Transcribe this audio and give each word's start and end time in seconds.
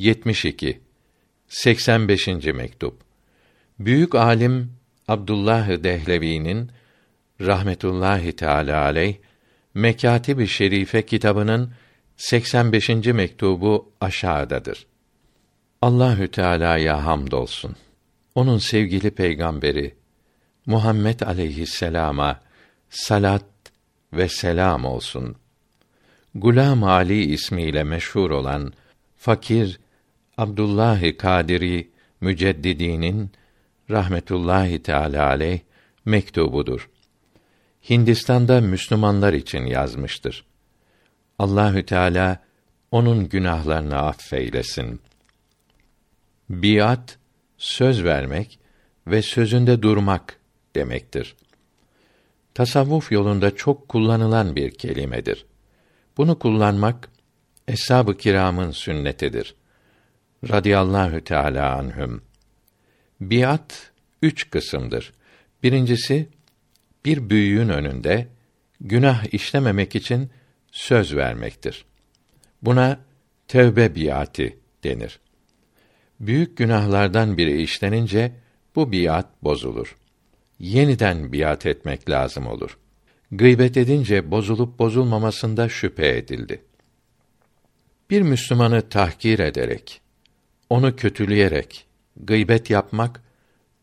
72 0.00 0.80
85. 1.48 2.26
mektup. 2.26 3.00
Büyük 3.78 4.14
alim 4.14 4.72
Abdullah 5.08 5.68
Dehlevi'nin 5.82 6.70
rahmetullahi 7.40 8.32
teala 8.32 8.84
aleyh 8.84 9.16
Mekatib-i 9.74 10.48
Şerife 10.48 11.06
kitabının 11.06 11.72
85. 12.16 12.88
mektubu 12.88 13.92
aşağıdadır. 14.00 14.86
Allahü 15.82 16.28
Teala'ya 16.28 17.04
hamdolsun. 17.04 17.76
Onun 18.34 18.58
sevgili 18.58 19.10
peygamberi 19.10 19.94
Muhammed 20.66 21.20
aleyhisselama 21.20 22.40
salat 22.90 23.44
ve 24.12 24.28
selam 24.28 24.84
olsun. 24.84 25.36
Gulam 26.34 26.84
Ali 26.84 27.32
ismiyle 27.32 27.84
meşhur 27.84 28.30
olan 28.30 28.72
fakir 29.16 29.80
Abdullah 30.40 31.18
Kadiri 31.18 31.90
Müceddidinin 32.20 33.30
rahmetullahi 33.90 34.82
teala 34.82 35.26
aleyh 35.26 35.60
mektubudur. 36.04 36.90
Hindistan'da 37.90 38.60
Müslümanlar 38.60 39.32
için 39.32 39.66
yazmıştır. 39.66 40.44
Allahü 41.38 41.86
Teala 41.86 42.42
onun 42.90 43.28
günahlarını 43.28 43.96
affeylesin. 43.96 45.00
Biat 46.50 47.18
söz 47.58 48.04
vermek 48.04 48.58
ve 49.06 49.22
sözünde 49.22 49.82
durmak 49.82 50.40
demektir. 50.74 51.36
Tasavvuf 52.54 53.12
yolunda 53.12 53.56
çok 53.56 53.88
kullanılan 53.88 54.56
bir 54.56 54.70
kelimedir. 54.70 55.46
Bunu 56.16 56.38
kullanmak 56.38 57.10
eshab-ı 57.68 58.16
kiramın 58.16 58.70
sünnetidir. 58.70 59.59
Radiyallahu 60.48 61.24
teala 61.24 61.76
anhüm. 61.76 62.22
Biat 63.20 63.92
üç 64.22 64.50
kısımdır. 64.50 65.12
Birincisi 65.62 66.28
bir 67.04 67.30
büyüğün 67.30 67.68
önünde 67.68 68.28
günah 68.80 69.34
işlememek 69.34 69.96
için 69.96 70.30
söz 70.72 71.16
vermektir. 71.16 71.84
Buna 72.62 73.00
tevbe 73.48 73.94
biati 73.94 74.58
denir. 74.84 75.20
Büyük 76.20 76.56
günahlardan 76.56 77.38
biri 77.38 77.62
işlenince 77.62 78.32
bu 78.76 78.92
biat 78.92 79.26
bozulur. 79.42 79.96
Yeniden 80.58 81.32
biat 81.32 81.66
etmek 81.66 82.10
lazım 82.10 82.46
olur. 82.46 82.78
Gıybet 83.32 83.76
edince 83.76 84.30
bozulup 84.30 84.78
bozulmamasında 84.78 85.68
şüphe 85.68 86.16
edildi. 86.16 86.64
Bir 88.10 88.22
Müslümanı 88.22 88.88
tahkir 88.88 89.38
ederek, 89.38 90.00
onu 90.70 90.96
kötüleyerek 90.96 91.86
gıybet 92.16 92.70
yapmak 92.70 93.22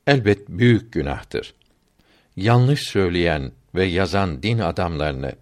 elbet 0.08 0.50
büyük 0.50 0.94
günahtır. 0.94 1.54
Yanlış 2.36 2.82
söyleyen 2.82 3.52
ve 3.76 3.86
yazan 3.86 4.44
din 4.44 4.60
adamlarını 4.60 5.36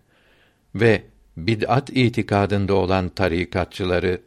ve 0.76 1.04
bid'at 1.38 1.90
itikadında 1.90 2.74
olan 2.74 3.10
tarikatçıları 3.10 4.22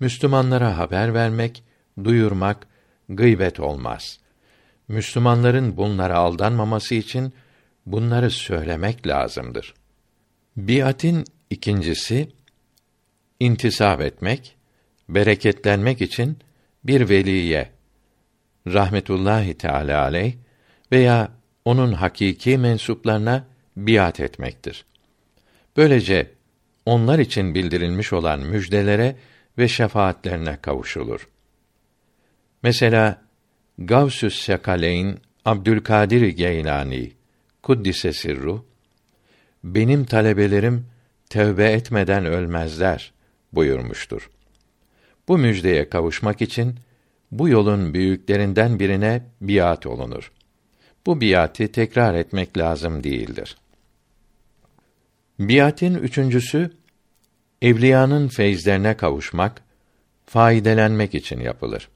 Müslümanlara 0.00 0.78
haber 0.78 1.14
vermek, 1.14 1.64
duyurmak 2.04 2.66
gıybet 3.08 3.60
olmaz. 3.60 4.20
Müslümanların 4.88 5.76
bunlara 5.76 6.16
aldanmaması 6.16 6.94
için 6.94 7.32
bunları 7.86 8.30
söylemek 8.30 9.06
lazımdır. 9.06 9.74
Biatin 10.56 11.24
ikincisi 11.50 12.28
intisap 13.40 14.00
etmek, 14.00 14.56
bereketlenmek 15.08 16.00
için 16.00 16.38
bir 16.84 17.08
veliye 17.08 17.70
rahmetullahi 18.66 19.54
teala 19.54 20.02
aleyh 20.02 20.34
veya 20.92 21.32
onun 21.64 21.92
hakiki 21.92 22.58
mensuplarına 22.58 23.46
biat 23.76 24.20
etmektir. 24.20 24.84
Böylece 25.76 26.30
onlar 26.86 27.18
için 27.18 27.54
bildirilmiş 27.54 28.12
olan 28.12 28.40
müjdelere 28.40 29.16
ve 29.58 29.68
şefaatlerine 29.68 30.56
kavuşulur. 30.62 31.28
Mesela 32.62 33.22
Gavsüs 33.78 34.42
Sekaleyn 34.42 35.18
Abdülkadir 35.44 36.28
Geylani 36.28 37.12
kuddise 37.62 38.12
sirru 38.12 38.66
benim 39.64 40.04
talebelerim 40.04 40.86
tövbe 41.30 41.72
etmeden 41.72 42.24
ölmezler 42.24 43.12
buyurmuştur. 43.52 44.30
Bu 45.28 45.38
müjdeye 45.38 45.88
kavuşmak 45.88 46.42
için 46.42 46.74
bu 47.30 47.48
yolun 47.48 47.94
büyüklerinden 47.94 48.80
birine 48.80 49.22
biat 49.40 49.86
olunur. 49.86 50.32
Bu 51.06 51.20
biatı 51.20 51.72
tekrar 51.72 52.14
etmek 52.14 52.58
lazım 52.58 53.04
değildir. 53.04 53.56
Biatin 55.38 55.94
üçüncüsü 55.94 56.70
evliyanın 57.62 58.28
feyizlerine 58.28 58.96
kavuşmak, 58.96 59.62
faydelenmek 60.26 61.14
için 61.14 61.40
yapılır. 61.40 61.88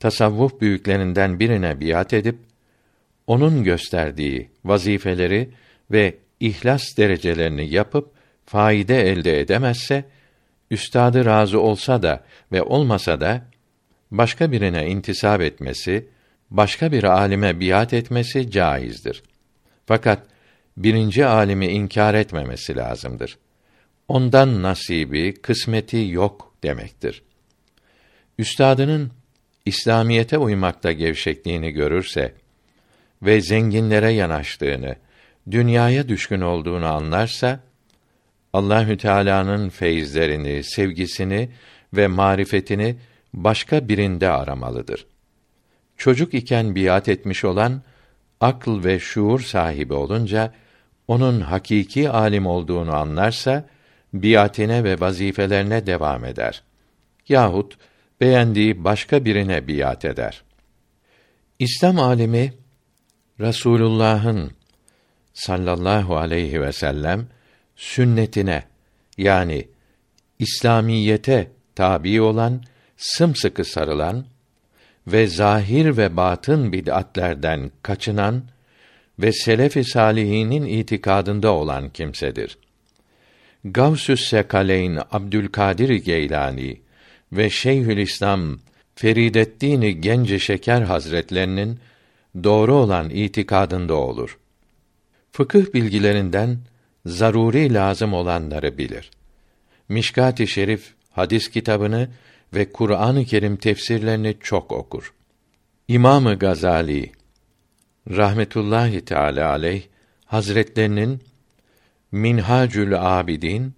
Tasavvuf 0.00 0.60
büyüklerinden 0.60 1.40
birine 1.40 1.80
biat 1.80 2.12
edip 2.12 2.38
onun 3.26 3.64
gösterdiği 3.64 4.50
vazifeleri 4.64 5.50
ve 5.90 6.16
ihlas 6.40 6.82
derecelerini 6.96 7.74
yapıp 7.74 8.12
faide 8.46 9.10
elde 9.10 9.40
edemezse 9.40 10.04
üstadı 10.70 11.24
razı 11.24 11.60
olsa 11.60 12.02
da 12.02 12.24
ve 12.52 12.62
olmasa 12.62 13.20
da 13.20 13.42
başka 14.10 14.52
birine 14.52 14.86
intisap 14.86 15.40
etmesi, 15.40 16.08
başka 16.50 16.92
bir 16.92 17.04
alime 17.04 17.60
biat 17.60 17.92
etmesi 17.92 18.50
caizdir. 18.50 19.22
Fakat 19.86 20.22
birinci 20.76 21.26
alimi 21.26 21.66
inkar 21.66 22.14
etmemesi 22.14 22.76
lazımdır. 22.76 23.38
Ondan 24.08 24.62
nasibi, 24.62 25.34
kısmeti 25.34 26.06
yok 26.10 26.54
demektir. 26.62 27.22
Üstadının 28.38 29.12
İslamiyete 29.66 30.38
uymakta 30.38 30.92
gevşekliğini 30.92 31.70
görürse 31.70 32.34
ve 33.22 33.40
zenginlere 33.40 34.12
yanaştığını, 34.12 34.96
dünyaya 35.50 36.08
düşkün 36.08 36.40
olduğunu 36.40 36.86
anlarsa 36.86 37.60
Allahü 38.52 38.96
Teala'nın 38.96 39.68
feyizlerini, 39.68 40.64
sevgisini 40.64 41.50
ve 41.92 42.06
marifetini 42.06 42.96
başka 43.34 43.88
birinde 43.88 44.28
aramalıdır. 44.28 45.06
Çocuk 45.96 46.34
iken 46.34 46.74
biat 46.74 47.08
etmiş 47.08 47.44
olan 47.44 47.82
akıl 48.40 48.84
ve 48.84 48.98
şuur 48.98 49.40
sahibi 49.40 49.94
olunca 49.94 50.54
onun 51.08 51.40
hakiki 51.40 52.10
alim 52.10 52.46
olduğunu 52.46 52.94
anlarsa 52.94 53.68
biatine 54.14 54.84
ve 54.84 55.00
vazifelerine 55.00 55.86
devam 55.86 56.24
eder. 56.24 56.62
Yahut 57.28 57.78
beğendiği 58.20 58.84
başka 58.84 59.24
birine 59.24 59.68
biat 59.68 60.04
eder. 60.04 60.42
İslam 61.58 61.98
alimi 61.98 62.52
Rasulullah'ın 63.40 64.50
sallallahu 65.32 66.16
aleyhi 66.16 66.60
ve 66.60 66.72
sellem 66.72 67.26
sünnetine 67.80 68.62
yani 69.18 69.68
İslamiyete 70.38 71.50
tabi 71.74 72.20
olan 72.20 72.62
sımsıkı 72.96 73.64
sarılan 73.64 74.24
ve 75.06 75.26
zahir 75.26 75.96
ve 75.96 76.16
batın 76.16 76.72
bid'atlerden 76.72 77.70
kaçınan 77.82 78.42
ve 79.18 79.32
selef-i 79.32 79.84
salihinin 79.84 80.64
itikadında 80.64 81.52
olan 81.52 81.90
kimsedir. 81.90 82.58
Gavsü's 83.64 84.28
Sekaleyn 84.28 84.98
Abdülkadir 85.10 85.88
Geylani 85.88 86.80
ve 87.32 87.50
Şeyhülislam 87.50 88.58
Ferideddin 88.94 89.80
Gence 89.80 90.38
Şeker 90.38 90.82
Hazretlerinin 90.82 91.78
doğru 92.44 92.74
olan 92.74 93.10
itikadında 93.10 93.94
olur. 93.94 94.38
Fıkıh 95.32 95.74
bilgilerinden 95.74 96.58
zaruri 97.06 97.74
lazım 97.74 98.12
olanları 98.12 98.78
bilir. 98.78 99.10
Mişkat-ı 99.88 100.46
Şerif 100.46 100.94
hadis 101.10 101.48
kitabını 101.48 102.08
ve 102.54 102.72
Kur'an-ı 102.72 103.24
Kerim 103.24 103.56
tefsirlerini 103.56 104.36
çok 104.40 104.72
okur. 104.72 105.14
İmamı 105.88 106.38
Gazali 106.38 107.12
rahmetullahi 108.10 109.04
teala 109.04 109.50
aleyh 109.50 109.82
Hazretlerinin 110.24 111.20
Minhacül 112.12 113.20
Abidin 113.20 113.74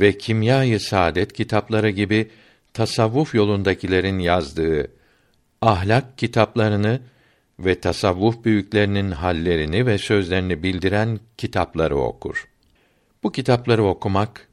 ve 0.00 0.18
Kimya-i 0.18 0.80
Saadet 0.80 1.32
kitapları 1.32 1.90
gibi 1.90 2.30
tasavvuf 2.72 3.34
yolundakilerin 3.34 4.18
yazdığı 4.18 4.90
ahlak 5.62 6.18
kitaplarını 6.18 7.00
ve 7.58 7.80
tasavvuf 7.80 8.44
büyüklerinin 8.44 9.10
hallerini 9.10 9.86
ve 9.86 9.98
sözlerini 9.98 10.62
bildiren 10.62 11.20
kitapları 11.38 11.96
okur. 11.96 12.48
Bu 13.22 13.32
kitapları 13.32 13.84
okumak 13.84 14.48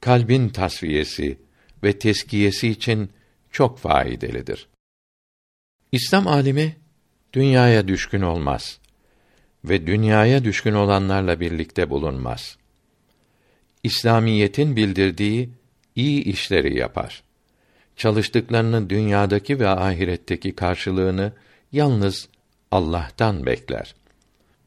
kalbin 0.00 0.48
tasfiyesi 0.48 1.38
ve 1.82 1.98
teskiyesi 1.98 2.68
için 2.68 3.10
çok 3.50 3.78
faydalıdır. 3.78 4.68
İslam 5.92 6.26
alimi 6.26 6.76
dünyaya 7.32 7.88
düşkün 7.88 8.20
olmaz 8.20 8.78
ve 9.64 9.86
dünyaya 9.86 10.44
düşkün 10.44 10.72
olanlarla 10.72 11.40
birlikte 11.40 11.90
bulunmaz. 11.90 12.58
İslamiyetin 13.82 14.76
bildirdiği 14.76 15.50
iyi 15.96 16.24
işleri 16.24 16.78
yapar. 16.78 17.22
Çalıştıklarının 17.96 18.90
dünyadaki 18.90 19.60
ve 19.60 19.68
ahiretteki 19.68 20.54
karşılığını 20.54 21.32
yalnız 21.76 22.28
Allah'tan 22.70 23.46
bekler. 23.46 23.94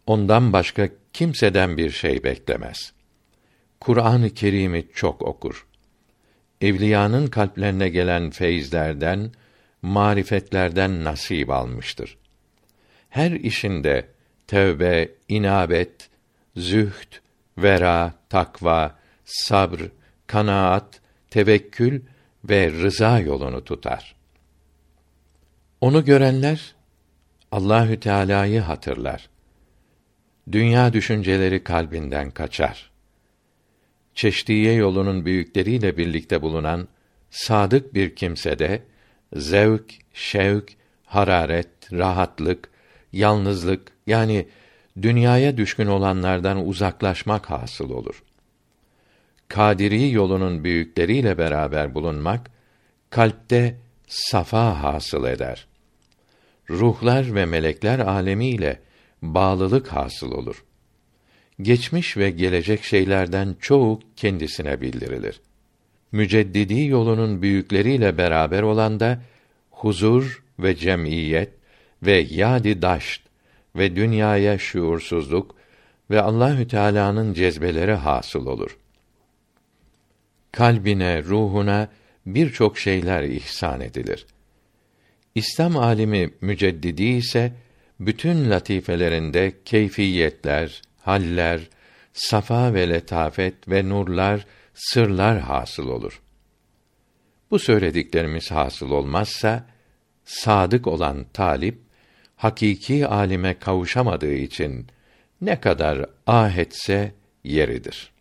Ondan 0.08 0.54
başka 0.54 0.90
kimseden 1.14 1.78
bir 1.78 1.92
şey 1.92 2.24
beklemez. 2.24 2.94
Kur'an-ı 3.80 4.30
Kerim'i 4.30 4.88
çok 4.94 5.22
okur. 5.22 5.68
Evliyanın 6.62 7.28
kalplerine 7.28 7.90
gelen 7.90 8.30
feyizlerden, 8.30 9.32
marifetlerden 9.82 11.04
nasip 11.04 11.50
almıştır. 11.50 12.18
Her 13.10 13.32
işinde 13.32 14.08
tevbe, 14.48 15.12
inabet, 15.28 16.10
zühd, 16.56 17.14
vera, 17.58 18.14
takva, 18.30 18.96
sabr, 19.26 19.82
kanaat, 20.28 21.02
tevekkül 21.30 22.02
ve 22.44 22.72
rıza 22.72 23.20
yolunu 23.20 23.64
tutar. 23.64 24.16
Onu 25.82 26.06
görenler 26.06 26.76
Allahü 27.52 28.00
Teala'yı 28.00 28.60
hatırlar. 28.60 29.30
Dünya 30.52 30.94
düşünceleri 30.94 31.64
kalbinden 31.64 32.32
kaçar. 32.32 32.92
Çeşdiye 34.16 34.74
yolunun 34.74 35.26
büyükleriyle 35.26 35.98
birlikte 35.98 36.42
bulunan 36.42 36.88
sadık 37.30 37.94
bir 37.94 38.16
kimsede 38.16 38.84
zevk, 39.34 39.94
şevk, 40.14 40.74
hararet, 41.06 41.94
rahatlık, 41.94 42.70
yalnızlık 43.14 43.92
yani 44.08 44.48
dünyaya 45.02 45.58
düşkün 45.58 45.88
olanlardan 45.88 46.68
uzaklaşmak 46.68 47.50
hasıl 47.50 47.90
olur. 47.90 48.24
Kadiri 49.48 50.12
yolunun 50.12 50.64
büyükleriyle 50.64 51.38
beraber 51.38 51.96
bulunmak 51.96 52.52
kalpte 53.10 53.76
safa 54.08 54.84
hasıl 54.84 55.26
eder. 55.26 55.69
Ruhlar 56.70 57.36
ve 57.36 57.46
melekler 57.46 58.00
alemiyle 58.00 58.80
bağlılık 59.22 59.88
hasıl 59.88 60.32
olur. 60.32 60.64
Geçmiş 61.62 62.18
ve 62.18 62.30
gelecek 62.30 62.84
şeylerden 62.84 63.56
çoğu 63.60 64.00
kendisine 64.16 64.82
bildirilir. 64.82 65.42
Müceddidi 66.12 66.82
yolunun 66.82 67.42
büyükleriyle 67.42 68.18
beraber 68.18 68.62
olan 68.62 69.00
da 69.00 69.22
huzur 69.72 70.44
ve 70.60 70.76
cemiyet 70.76 71.50
ve 72.04 72.28
yadi 72.30 72.82
daşt 72.82 73.22
ve 73.76 73.96
dünyaya 73.96 74.58
şuursuzluk 74.58 75.56
ve 76.12 76.22
Allahü 76.22 76.68
Teala'nın 76.68 77.34
cezbeleri 77.34 77.94
hasıl 77.94 78.46
olur. 78.46 78.78
Kalbine, 80.52 81.24
ruhuna 81.24 81.88
birçok 82.26 82.78
şeyler 82.78 83.24
ihsan 83.24 83.82
edilir. 83.82 84.26
İslam 85.36 85.78
alimi 85.78 86.30
müceddidi 86.42 87.04
ise 87.04 87.54
bütün 88.00 88.50
latifelerinde 88.50 89.54
keyfiyetler, 89.66 90.82
haller, 91.02 91.70
safa 92.14 92.74
ve 92.74 92.90
letafet 92.90 93.70
ve 93.70 93.90
nurlar, 93.90 94.46
sırlar 94.74 95.40
hasıl 95.40 95.88
olur. 95.88 96.22
Bu 97.52 97.60
söylediklerimiz 97.60 98.52
hasıl 98.52 98.92
olmazsa 98.92 99.66
sadık 100.26 100.88
olan 100.88 101.26
talip 101.34 101.80
hakiki 102.36 103.08
alime 103.08 103.60
kavuşamadığı 103.60 104.34
için 104.34 104.88
ne 105.42 105.60
kadar 105.60 106.06
ah 106.28 106.58
etse 106.58 107.14
yeridir. 107.44 108.12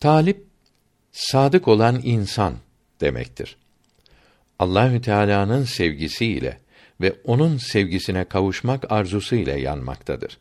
Talip 0.00 0.46
sadık 1.12 1.68
olan 1.68 2.00
insan 2.04 2.54
demektir. 3.00 3.56
Allahü 4.60 5.00
Teala'nın 5.00 5.64
sevgisiyle 5.64 6.58
ve 7.00 7.12
onun 7.24 7.56
sevgisine 7.56 8.24
kavuşmak 8.24 8.92
arzusu 8.92 9.36
ile 9.36 9.60
yanmaktadır. 9.60 10.38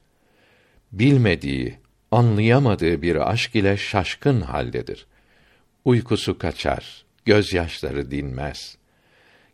Bilmediği, 0.92 1.78
anlayamadığı 2.12 3.02
bir 3.02 3.32
aşk 3.32 3.56
ile 3.56 3.78
şaşkın 3.78 4.42
haldedir. 4.42 5.08
Uykusu 5.86 6.38
kaçar, 6.38 7.06
gözyaşları 7.26 8.12
dinmez. 8.12 8.78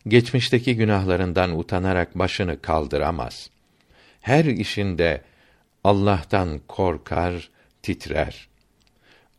Geçmişteki 0.08 0.76
günahlarından 0.76 1.60
utanarak 1.60 2.20
başını 2.20 2.62
kaldıramaz. 2.62 3.50
Her 4.22 4.46
işinde 4.46 5.22
Allah'tan 5.84 6.62
korkar, 6.68 7.50
titrer. 7.82 8.48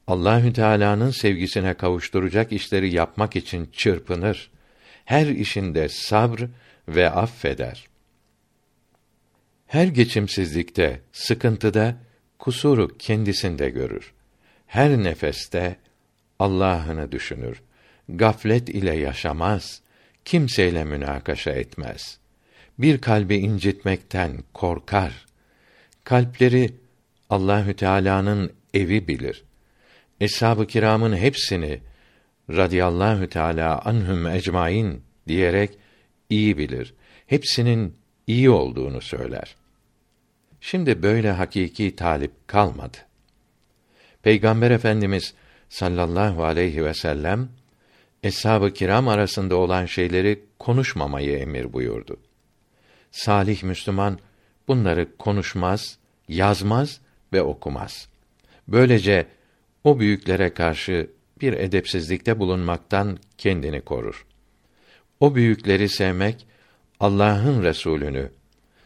Allahü 0.07 0.53
Teala'nın 0.53 1.11
sevgisine 1.11 1.75
kavuşturacak 1.75 2.53
işleri 2.53 2.95
yapmak 2.95 3.37
için 3.37 3.69
çırpınır. 3.73 4.56
Her 5.07 5.27
işinde 5.27 5.89
sabr 5.89 6.41
ve 6.89 7.11
affeder. 7.11 7.87
Her 9.67 9.87
geçimsizlikte, 9.87 11.01
sıkıntıda 11.13 11.97
kusuru 12.39 12.99
kendisinde 12.99 13.71
görür. 13.71 14.13
Her 14.67 14.91
nefeste 14.91 15.77
Allah'ını 16.39 17.13
düşünür. 17.13 17.63
Gaflet 18.09 18.69
ile 18.69 18.97
yaşamaz, 18.97 19.81
kimseyle 20.25 20.85
münakaşa 20.85 21.51
etmez. 21.51 22.19
Bir 22.79 23.01
kalbi 23.01 23.37
incitmekten 23.37 24.39
korkar. 24.55 25.27
Kalpleri 26.05 26.75
Allahü 27.31 27.77
Teala'nın 27.77 28.53
evi 28.75 29.09
bilir. 29.09 29.45
Eshab-ı 30.21 30.67
kiramın 30.67 31.17
hepsini 31.17 31.81
radıyallahu 32.51 33.29
teala 33.29 33.83
anhum 33.85 34.27
ecmaîn 34.27 35.03
diyerek 35.29 35.79
iyi 36.31 36.59
bilir. 36.59 36.95
Hepsinin 37.27 37.97
iyi 38.27 38.51
olduğunu 38.51 39.01
söyler. 39.01 39.57
Şimdi 40.61 41.03
böyle 41.03 41.31
hakiki 41.31 41.97
talip 41.97 42.49
kalmadı. 42.49 42.97
Peygamber 44.23 44.71
Efendimiz 44.71 45.35
sallallahu 45.69 46.45
aleyhi 46.45 46.85
ve 46.85 46.95
sellem 46.95 47.49
eshab-ı 48.23 48.73
kiram 48.73 49.09
arasında 49.09 49.57
olan 49.57 49.87
şeyleri 49.87 50.45
konuşmamayı 50.59 51.39
emir 51.39 51.73
buyurdu. 51.73 52.17
Salih 53.11 53.63
Müslüman 53.63 54.19
bunları 54.69 55.17
konuşmaz, 55.17 55.99
yazmaz 56.29 57.01
ve 57.33 57.43
okumaz. 57.43 58.09
Böylece 58.69 59.27
o 59.85 59.99
büyüklere 59.99 60.55
karşı 60.55 61.11
bir 61.41 61.53
edepsizlikte 61.53 62.39
bulunmaktan 62.39 63.19
kendini 63.39 63.81
korur. 63.81 64.27
O 65.21 65.35
büyükleri 65.35 65.89
sevmek 65.89 66.47
Allah'ın 67.01 67.63
Resulünü 67.63 68.31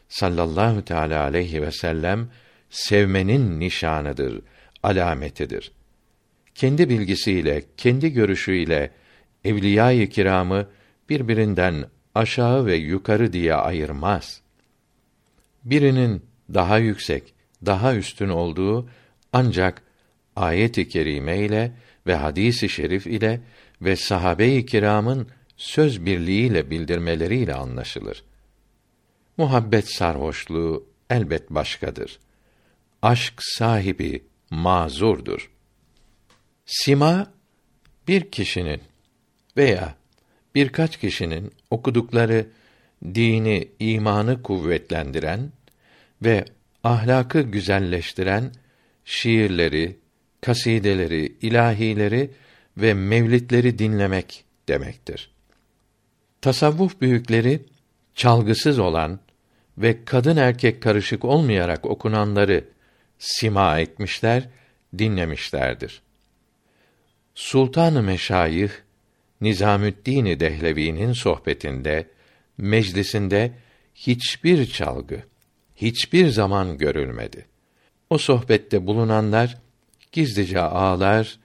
sallallahu 0.09 0.85
teala 0.85 1.23
aleyhi 1.23 1.63
ve 1.63 1.73
sellem 1.73 2.29
sevmenin 2.71 3.61
nişanıdır, 3.61 4.43
alametidir. 4.83 5.73
Kendi 6.55 6.89
bilgisiyle, 6.89 7.63
kendi 7.77 8.13
görüşüyle 8.13 8.91
evliya-i 9.45 10.09
kiramı 10.09 10.69
birbirinden 11.09 11.85
aşağı 12.15 12.67
ve 12.67 12.77
yukarı 12.77 13.33
diye 13.33 13.55
ayırmaz. 13.55 14.41
Birinin 15.65 16.23
daha 16.55 16.79
yüksek, 16.79 17.35
daha 17.67 17.95
üstün 17.95 18.29
olduğu 18.29 18.89
ancak 19.33 19.83
ayet-i 20.37 20.89
kerime 20.89 21.39
ile 21.39 21.73
ve 22.07 22.15
hadisi 22.15 22.69
şerif 22.69 23.07
ile 23.07 23.41
ve 23.83 23.97
sahabe-i 23.97 24.67
kiramın 24.67 25.29
söz 25.57 26.07
birliğiyle 26.07 26.71
bildirmeleriyle 26.71 27.55
anlaşılır. 27.55 28.25
Muhabbet 29.37 29.89
sarhoşluğu 29.89 30.87
elbet 31.11 31.51
başkadır. 31.51 32.19
Aşk 33.03 33.35
sahibi 33.39 34.25
mazurdur. 34.51 35.51
Sima 36.67 37.33
bir 38.09 38.31
kişinin 38.31 38.81
veya 39.57 39.95
birkaç 40.55 40.97
kişinin 40.97 41.53
okudukları 41.71 42.47
dini, 43.05 43.69
imanı 43.79 44.43
kuvvetlendiren 44.43 45.53
ve 46.23 46.45
ahlakı 46.85 47.41
güzelleştiren 47.41 48.53
şiirleri, 49.05 49.99
kasideleri, 50.41 51.37
ilahileri 51.43 52.31
ve 52.77 52.95
mevlitleri 52.95 53.79
dinlemek 53.79 54.45
demektir. 54.69 55.31
Tasavvuf 56.41 57.01
büyükleri 57.01 57.61
çalgısız 58.15 58.79
olan 58.79 59.21
ve 59.79 60.05
kadın 60.05 60.37
erkek 60.37 60.83
karışık 60.83 61.25
olmayarak 61.25 61.87
okunanları 61.87 62.65
sima 63.19 63.81
etmişler, 63.81 64.49
dinlemişlerdir. 64.99 66.03
Sultan-ı 67.35 68.03
Meşayih 68.03 68.71
Nizamüddin 69.41 70.41
Dehlevi'nin 70.41 71.13
sohbetinde, 71.13 72.07
meclisinde 72.59 73.53
hiçbir 73.95 74.67
çalgı, 74.67 75.23
hiçbir 75.77 76.29
zaman 76.29 76.79
görülmedi. 76.79 77.47
O 78.11 78.19
sohbette 78.19 78.87
bulunanlar 78.87 79.59
gizlice 80.13 80.61
ağlar, 80.61 81.39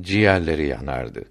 ciğerleri 0.00 0.66
yanardı. 0.66 1.24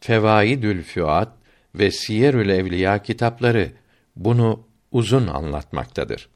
Fevaidül 0.00 0.82
Füat 0.82 1.32
ve 1.74 1.90
Siyerül 1.90 2.48
Evliya 2.48 3.02
kitapları 3.02 3.72
bunu 4.16 4.66
uzun 4.92 5.26
anlatmaktadır. 5.26 6.28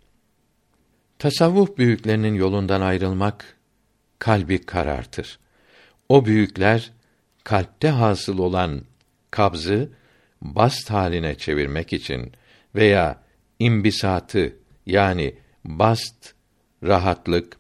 Tasavvuf 1.18 1.78
büyüklerinin 1.78 2.34
yolundan 2.34 2.80
ayrılmak 2.80 3.56
kalbi 4.18 4.60
karartır. 4.66 5.38
O 6.08 6.24
büyükler 6.24 6.92
kalpte 7.44 7.88
hasıl 7.88 8.38
olan 8.38 8.82
kabzı 9.30 9.88
bast 10.42 10.90
haline 10.90 11.34
çevirmek 11.34 11.92
için 11.92 12.32
veya 12.74 13.22
imbisatı 13.58 14.56
yani 14.86 15.34
bast, 15.64 16.34
rahatlık, 16.82 17.56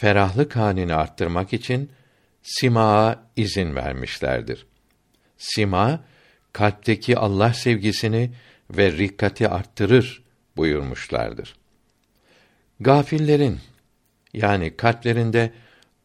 ferahlık 0.00 0.56
halini 0.56 0.94
arttırmak 0.94 1.52
için 1.52 1.90
simaa 2.42 3.24
izin 3.36 3.74
vermişlerdir. 3.74 4.66
Sima 5.38 6.04
kalpteki 6.52 7.18
Allah 7.18 7.52
sevgisini 7.52 8.30
ve 8.70 8.92
rikkati 8.92 9.48
arttırır 9.48 10.22
buyurmuşlardır. 10.56 11.54
Gafillerin 12.80 13.58
yani 14.34 14.76
kalplerinde 14.76 15.52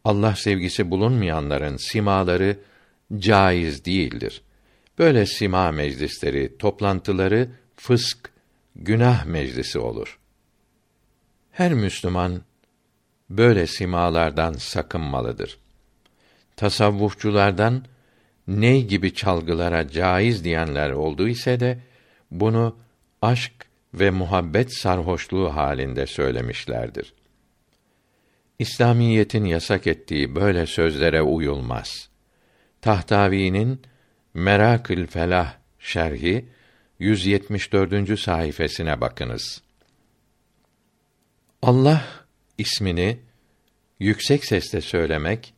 Allah 0.04 0.36
sevgisi 0.36 0.90
bulunmayanların 0.90 1.76
simaları 1.76 2.58
caiz 3.18 3.84
değildir. 3.84 4.42
Böyle 4.98 5.26
sima 5.26 5.72
meclisleri, 5.72 6.58
toplantıları 6.58 7.48
fısk, 7.76 8.30
günah 8.74 9.24
meclisi 9.24 9.78
olur. 9.78 10.18
Her 11.50 11.74
Müslüman 11.74 12.42
böyle 13.30 13.66
simalardan 13.66 14.52
sakınmalıdır. 14.52 15.58
Tasavvufçulardan 16.56 17.84
ney 18.48 18.84
gibi 18.84 19.14
çalgılara 19.14 19.88
caiz 19.88 20.44
diyenler 20.44 20.90
oldu 20.90 21.28
ise 21.28 21.60
de 21.60 21.78
bunu 22.30 22.76
aşk 23.22 23.52
ve 23.94 24.10
muhabbet 24.10 24.74
sarhoşluğu 24.74 25.56
halinde 25.56 26.06
söylemişlerdir. 26.06 27.14
İslamiyetin 28.58 29.44
yasak 29.44 29.86
ettiği 29.86 30.34
böyle 30.34 30.66
sözlere 30.66 31.22
uyulmaz. 31.22 32.08
Tahtavi'nin 32.80 33.80
Merakül 34.34 35.06
Felah 35.06 35.54
şerhi 35.78 36.48
174. 36.98 38.20
sayfasına 38.20 39.00
bakınız. 39.00 39.62
Allah 41.62 42.25
ismini 42.58 43.18
yüksek 44.00 44.44
sesle 44.44 44.80
söylemek 44.80 45.54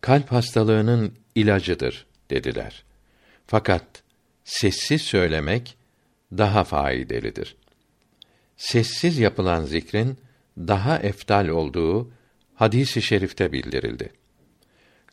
kalp 0.00 0.32
hastalığının 0.32 1.14
ilacıdır 1.34 2.06
dediler. 2.30 2.84
Fakat 3.46 4.02
sessiz 4.44 5.02
söylemek 5.02 5.76
daha 6.32 6.64
faydalıdır. 6.64 7.56
Sessiz 8.56 9.18
yapılan 9.18 9.64
zikrin 9.64 10.18
daha 10.58 10.98
eftal 10.98 11.48
olduğu 11.48 12.12
hadisi 12.54 13.02
şerifte 13.02 13.52
bildirildi. 13.52 14.12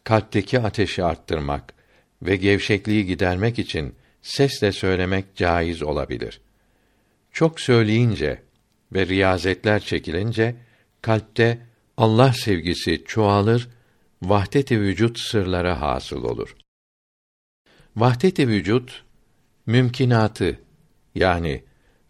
Kalpteki 0.03 0.59
ateşi 0.59 1.03
arttırmak 1.03 1.73
ve 2.21 2.35
gevşekliği 2.35 3.05
gidermek 3.05 3.59
için 3.59 3.95
sesle 4.21 4.71
söylemek 4.71 5.35
caiz 5.35 5.83
olabilir. 5.83 6.41
Çok 7.31 7.59
söyleyince 7.59 8.41
ve 8.93 9.07
riyazetler 9.07 9.79
çekilince 9.79 10.55
kalpte 11.01 11.67
Allah 11.97 12.33
sevgisi 12.33 13.03
çoğalır, 13.07 13.69
vahdet-i 14.21 14.79
vücut 14.81 15.19
sırları 15.19 15.71
hasıl 15.71 16.23
olur. 16.23 16.55
Vahdet-i 17.95 18.47
vücut 18.47 19.03
mümkinatı 19.65 20.59
yani 21.15 21.63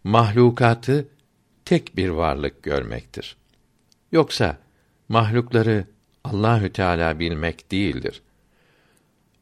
mahlukatı 0.04 1.08
tek 1.64 1.96
bir 1.96 2.08
varlık 2.08 2.62
görmektir. 2.62 3.36
Yoksa 4.12 4.58
mahlukları 5.08 5.84
Allahü 6.24 6.72
Teala 6.72 7.18
bilmek 7.18 7.70
değildir. 7.70 8.22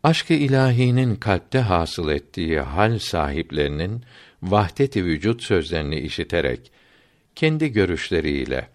Aşkı 0.03 0.35
ilahinin 0.35 1.17
kalpte 1.17 1.59
hasıl 1.59 2.09
ettiği 2.09 2.61
hal 2.61 2.99
sahiplerinin 2.99 4.03
vahdet-i 4.43 5.05
vücut 5.05 5.43
sözlerini 5.43 6.01
işiterek 6.01 6.73
kendi 7.35 7.73
görüşleriyle 7.73 8.69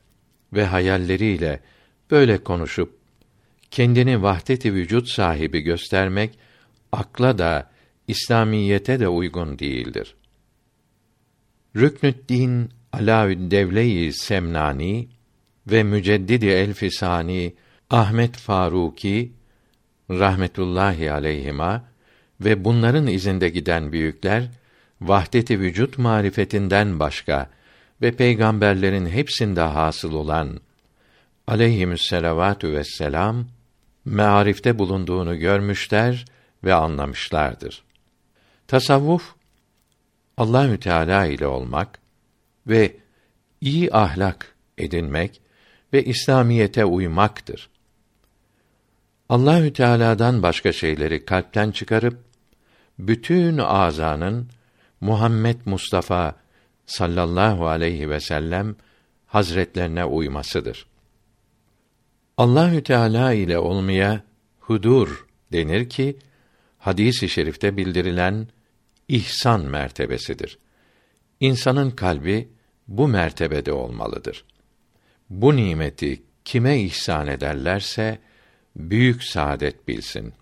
ve 0.55 0.65
hayalleriyle 0.65 1.60
böyle 2.12 2.43
konuşup 2.43 2.98
kendini 3.72 4.22
vahdet-i 4.24 4.74
vücut 4.74 5.10
sahibi 5.10 5.62
göstermek 5.62 6.39
akla 6.91 7.38
da 7.38 7.72
İslamiyete 8.07 9.00
de 9.00 9.07
uygun 9.07 9.60
değildir. 9.60 10.15
Rüknüddin 11.75 12.69
Alaüddevle-i 12.91 14.13
Semnani 14.13 15.07
ve 15.67 15.83
Müceddidi 15.83 16.48
Elfisani 16.48 17.53
Ahmet 17.89 18.38
Faruki 18.38 19.31
rahmetullahi 20.10 21.12
aleyhima 21.12 21.86
ve 22.41 22.65
bunların 22.65 23.07
izinde 23.07 23.50
giden 23.50 23.91
büyükler 23.91 24.50
vahdeti 25.01 25.60
vücut 25.60 25.98
marifetinden 25.98 27.00
başka 27.00 27.50
ve 28.03 28.12
peygamberlerin 28.12 29.05
hepsinde 29.05 29.62
hasıl 29.62 30.13
olan 30.13 30.60
aleyhimüsselavatü 31.48 32.74
vesselam 32.74 33.45
mearifte 34.05 34.79
bulunduğunu 34.79 35.39
görmüşler 35.39 36.25
ve 36.63 36.74
anlamışlardır. 36.74 37.83
Tasavvuf 38.67 39.36
Allahü 40.38 40.79
Teala 40.79 41.25
ile 41.25 41.48
olmak 41.48 42.00
ve 42.67 42.95
iyi 43.62 43.93
ahlak 43.93 44.55
edinmek 44.77 45.41
ve 45.93 46.03
İslamiyete 46.03 46.86
uymaktır. 46.86 47.69
Allahü 49.29 49.74
Teala'dan 49.74 50.43
başka 50.43 50.72
şeyleri 50.72 51.25
kalpten 51.25 51.72
çıkarıp 51.72 52.17
bütün 53.00 53.57
azanın 53.57 54.50
Muhammed 55.01 55.57
Mustafa 55.65 56.42
sallallahu 56.97 57.67
aleyhi 57.67 58.09
ve 58.09 58.19
sellem 58.19 58.75
hazretlerine 59.25 60.05
uymasıdır. 60.05 60.88
Allahü 62.38 62.83
Teala 62.83 63.33
ile 63.33 63.57
olmaya 63.57 64.23
hudur 64.59 65.27
denir 65.51 65.89
ki 65.89 66.17
hadis-i 66.77 67.29
şerifte 67.29 67.77
bildirilen 67.77 68.47
ihsan 69.07 69.62
mertebesidir. 69.62 70.57
İnsanın 71.39 71.91
kalbi 71.91 72.50
bu 72.88 73.07
mertebede 73.07 73.71
olmalıdır. 73.71 74.45
Bu 75.29 75.55
nimeti 75.55 76.23
kime 76.45 76.81
ihsan 76.81 77.27
ederlerse 77.27 78.19
büyük 78.75 79.23
saadet 79.23 79.88
bilsin. 79.88 80.33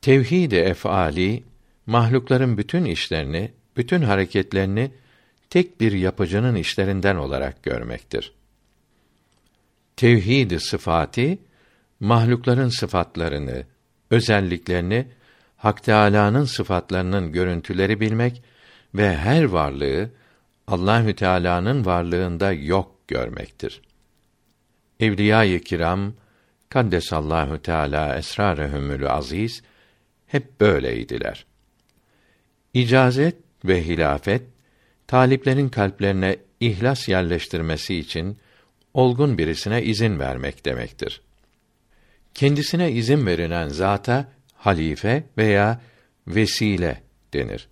Tevhid-i 0.00 0.56
efali 0.56 1.44
mahlukların 1.86 2.58
bütün 2.58 2.84
işlerini, 2.84 3.52
bütün 3.76 4.02
hareketlerini 4.02 4.90
tek 5.54 5.80
bir 5.80 5.92
yapıcının 5.92 6.54
işlerinden 6.54 7.16
olarak 7.16 7.62
görmektir. 7.62 8.32
Tevhid-i 9.96 10.60
sıfati 10.60 11.38
mahlukların 12.00 12.68
sıfatlarını, 12.68 13.64
özelliklerini 14.10 15.06
Hak 15.56 15.84
Teâlâ'nın 15.84 16.44
sıfatlarının 16.44 17.32
görüntüleri 17.32 18.00
bilmek 18.00 18.42
ve 18.94 19.16
her 19.16 19.44
varlığı 19.44 20.10
Allahü 20.66 21.16
Teala'nın 21.16 21.84
varlığında 21.84 22.52
yok 22.52 23.08
görmektir. 23.08 23.82
Evliya-i 25.00 25.64
kiram 25.64 26.14
kaddesallahu 26.68 27.62
teala 27.62 28.16
esrarehumül 28.16 29.10
aziz 29.10 29.62
hep 30.26 30.60
böyleydiler. 30.60 31.46
İcazet 32.74 33.36
ve 33.64 33.86
hilafet 33.86 34.53
taliplerin 35.14 35.68
kalplerine 35.68 36.36
ihlas 36.60 37.08
yerleştirmesi 37.08 37.94
için 37.94 38.38
olgun 38.94 39.38
birisine 39.38 39.82
izin 39.82 40.18
vermek 40.18 40.64
demektir. 40.66 41.20
Kendisine 42.34 42.92
izin 42.92 43.26
verilen 43.26 43.68
zata 43.68 44.32
halife 44.54 45.24
veya 45.38 45.80
vesile 46.26 47.02
denir. 47.34 47.68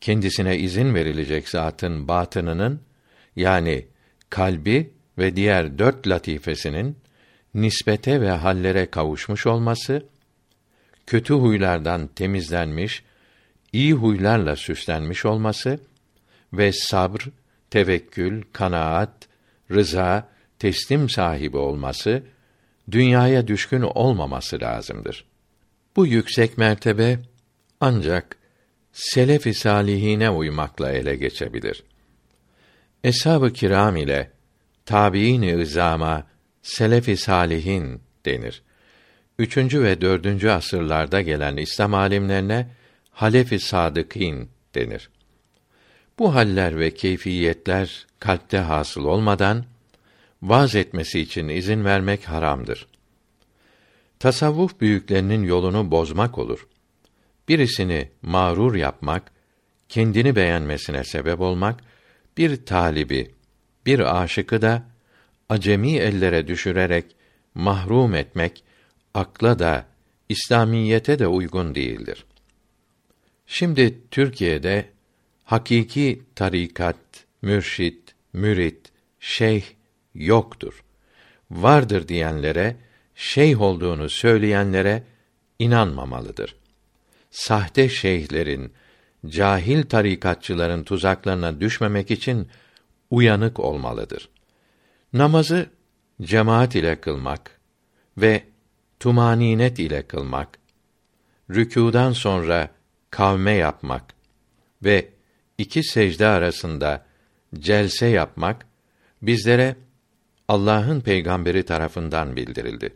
Kendisine 0.00 0.58
izin 0.58 0.94
verilecek 0.94 1.48
zatın 1.48 2.08
batınının 2.08 2.80
yani 3.36 3.86
kalbi 4.30 4.90
ve 5.18 5.36
diğer 5.36 5.78
dört 5.78 6.08
latifesinin 6.08 6.96
nispete 7.54 8.20
ve 8.20 8.30
hallere 8.30 8.86
kavuşmuş 8.86 9.46
olması, 9.46 10.06
kötü 11.06 11.34
huylardan 11.34 12.06
temizlenmiş, 12.06 13.02
iyi 13.72 13.92
huylarla 13.92 14.56
süslenmiş 14.56 15.24
olması 15.24 15.78
ve 16.52 16.72
sabr, 16.72 17.28
tevekkül, 17.70 18.42
kanaat, 18.52 19.28
rıza, 19.70 20.28
teslim 20.58 21.08
sahibi 21.08 21.56
olması, 21.56 22.22
dünyaya 22.90 23.48
düşkün 23.48 23.82
olmaması 23.82 24.60
lazımdır. 24.60 25.24
Bu 25.96 26.06
yüksek 26.06 26.58
mertebe 26.58 27.18
ancak 27.80 28.36
selef-i 28.92 29.54
salihine 29.54 30.30
uymakla 30.30 30.92
ele 30.92 31.16
geçebilir. 31.16 31.84
Eshab-ı 33.04 33.52
kiram 33.52 33.96
ile 33.96 34.30
tabiin-i 34.86 35.58
ızama 35.62 36.26
selef-i 36.62 37.16
salihin 37.16 38.00
denir. 38.26 38.62
Üçüncü 39.38 39.82
ve 39.82 40.00
dördüncü 40.00 40.48
asırlarda 40.48 41.20
gelen 41.20 41.56
İslam 41.56 41.94
alimlerine 41.94 42.68
halef-i 43.10 43.60
sadıkîn 43.60 44.48
denir. 44.74 45.10
Bu 46.18 46.34
haller 46.34 46.78
ve 46.78 46.94
keyfiyetler 46.94 48.06
kalpte 48.18 48.58
hasıl 48.58 49.04
olmadan 49.04 49.64
vaaz 50.42 50.74
etmesi 50.74 51.20
için 51.20 51.48
izin 51.48 51.84
vermek 51.84 52.28
haramdır. 52.28 52.86
Tasavvuf 54.18 54.80
büyüklerinin 54.80 55.42
yolunu 55.42 55.90
bozmak 55.90 56.38
olur. 56.38 56.68
Birisini 57.48 58.08
mağrur 58.22 58.74
yapmak, 58.74 59.32
kendini 59.88 60.36
beğenmesine 60.36 61.04
sebep 61.04 61.40
olmak, 61.40 61.80
bir 62.36 62.66
talibi, 62.66 63.30
bir 63.86 64.22
aşıkı 64.22 64.62
da 64.62 64.82
acemi 65.48 65.96
ellere 65.96 66.48
düşürerek 66.48 67.16
mahrum 67.54 68.14
etmek 68.14 68.64
akla 69.14 69.58
da 69.58 69.86
İslamiyete 70.28 71.18
de 71.18 71.26
uygun 71.26 71.74
değildir. 71.74 72.24
Şimdi 73.46 74.00
Türkiye'de 74.10 74.91
hakiki 75.52 76.22
tarikat, 76.34 76.96
mürşit, 77.42 78.14
mürit, 78.32 78.92
şeyh 79.20 79.64
yoktur. 80.14 80.84
Vardır 81.50 82.08
diyenlere, 82.08 82.76
şeyh 83.14 83.60
olduğunu 83.60 84.10
söyleyenlere 84.10 85.02
inanmamalıdır. 85.58 86.56
Sahte 87.30 87.88
şeyhlerin, 87.88 88.72
cahil 89.26 89.82
tarikatçıların 89.82 90.84
tuzaklarına 90.84 91.60
düşmemek 91.60 92.10
için 92.10 92.48
uyanık 93.10 93.60
olmalıdır. 93.60 94.28
Namazı 95.12 95.66
cemaat 96.22 96.74
ile 96.74 97.00
kılmak 97.00 97.60
ve 98.18 98.44
tumaninet 99.00 99.78
ile 99.78 100.02
kılmak, 100.06 100.58
rükûdan 101.50 102.12
sonra 102.12 102.70
kavme 103.10 103.52
yapmak 103.52 104.14
ve 104.84 105.11
iki 105.62 105.82
secde 105.82 106.26
arasında 106.26 107.04
celse 107.58 108.06
yapmak 108.06 108.66
bizlere 109.22 109.76
Allah'ın 110.48 111.00
peygamberi 111.00 111.62
tarafından 111.62 112.36
bildirildi. 112.36 112.94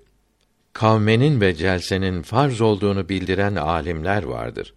Kavmenin 0.72 1.40
ve 1.40 1.54
celsenin 1.54 2.22
farz 2.22 2.60
olduğunu 2.60 3.08
bildiren 3.08 3.54
alimler 3.54 4.22
vardır. 4.22 4.74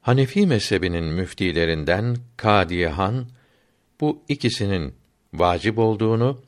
Hanefi 0.00 0.46
mezhebinin 0.46 1.04
müftilerinden 1.04 2.16
Kadihan 2.36 3.28
bu 4.00 4.22
ikisinin 4.28 4.94
vacip 5.34 5.78
olduğunu, 5.78 6.42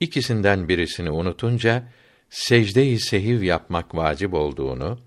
ikisinden 0.00 0.68
birisini 0.68 1.10
unutunca 1.10 1.88
secde-i 2.30 3.00
sehiv 3.00 3.42
yapmak 3.42 3.94
vacip 3.94 4.34
olduğunu 4.34 4.98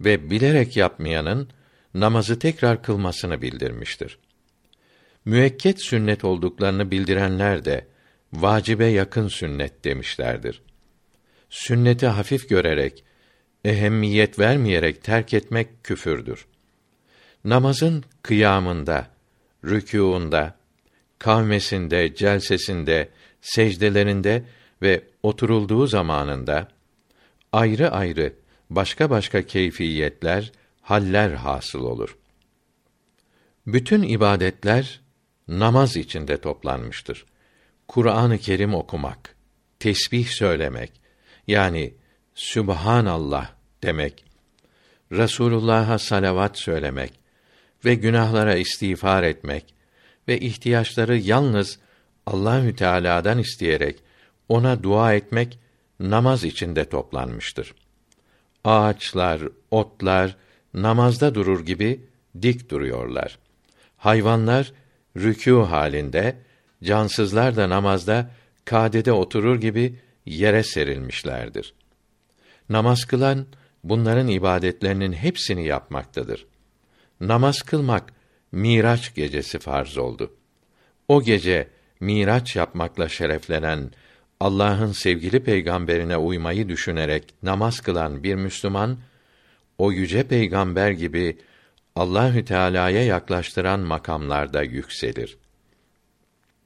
ve 0.00 0.30
bilerek 0.30 0.76
yapmayanın 0.76 1.48
namazı 1.94 2.38
tekrar 2.38 2.82
kılmasını 2.82 3.42
bildirmiştir. 3.42 4.18
Müekket 5.26 5.82
sünnet 5.82 6.24
olduklarını 6.24 6.90
bildirenler 6.90 7.64
de 7.64 7.86
vacibe 8.32 8.86
yakın 8.86 9.28
sünnet 9.28 9.84
demişlerdir. 9.84 10.62
Sünneti 11.50 12.06
hafif 12.06 12.48
görerek, 12.48 13.04
ehemmiyet 13.64 14.38
vermeyerek 14.38 15.02
terk 15.02 15.34
etmek 15.34 15.84
küfürdür. 15.84 16.46
Namazın 17.44 18.04
kıyamında, 18.22 19.10
rükûunda, 19.64 20.54
kavmesinde, 21.18 22.14
celsesinde, 22.14 23.08
secdelerinde 23.40 24.44
ve 24.82 25.02
oturulduğu 25.22 25.86
zamanında 25.86 26.68
ayrı 27.52 27.90
ayrı 27.90 28.32
başka 28.70 29.10
başka 29.10 29.42
keyfiyetler, 29.42 30.52
haller 30.80 31.30
hasıl 31.30 31.80
olur. 31.80 32.16
Bütün 33.66 34.02
ibadetler 34.02 35.05
namaz 35.48 35.96
içinde 35.96 36.40
toplanmıştır. 36.40 37.26
Kur'an-ı 37.88 38.38
Kerim 38.38 38.74
okumak, 38.74 39.36
tesbih 39.78 40.26
söylemek, 40.26 40.92
yani 41.46 41.94
Sübhanallah 42.34 43.50
demek, 43.82 44.24
Resulullah'a 45.12 45.98
salavat 45.98 46.58
söylemek 46.58 47.12
ve 47.84 47.94
günahlara 47.94 48.54
istiğfar 48.54 49.22
etmek 49.22 49.74
ve 50.28 50.40
ihtiyaçları 50.40 51.18
yalnız 51.18 51.78
Allahü 52.26 52.76
Teala'dan 52.76 53.38
isteyerek 53.38 54.02
ona 54.48 54.82
dua 54.82 55.14
etmek 55.14 55.58
namaz 56.00 56.44
içinde 56.44 56.88
toplanmıştır. 56.88 57.74
Ağaçlar, 58.64 59.42
otlar 59.70 60.36
namazda 60.74 61.34
durur 61.34 61.66
gibi 61.66 62.00
dik 62.42 62.70
duruyorlar. 62.70 63.38
Hayvanlar 63.96 64.72
rükû 65.16 65.62
halinde, 65.62 66.36
cansızlar 66.84 67.56
da 67.56 67.68
namazda 67.68 68.30
kadede 68.64 69.12
oturur 69.12 69.60
gibi 69.60 69.98
yere 70.26 70.62
serilmişlerdir. 70.62 71.74
Namaz 72.68 73.04
kılan 73.04 73.46
bunların 73.84 74.28
ibadetlerinin 74.28 75.12
hepsini 75.12 75.66
yapmaktadır. 75.66 76.46
Namaz 77.20 77.62
kılmak 77.62 78.12
Miraç 78.52 79.14
gecesi 79.14 79.58
farz 79.58 79.98
oldu. 79.98 80.34
O 81.08 81.22
gece 81.22 81.68
Miraç 82.00 82.56
yapmakla 82.56 83.08
şereflenen 83.08 83.90
Allah'ın 84.40 84.92
sevgili 84.92 85.42
peygamberine 85.42 86.16
uymayı 86.16 86.68
düşünerek 86.68 87.34
namaz 87.42 87.80
kılan 87.80 88.22
bir 88.22 88.34
Müslüman 88.34 88.98
o 89.78 89.92
yüce 89.92 90.22
peygamber 90.22 90.90
gibi 90.90 91.38
Allahü 91.96 92.44
Teala'ya 92.44 93.04
yaklaştıran 93.04 93.80
makamlarda 93.80 94.62
yükselir. 94.62 95.38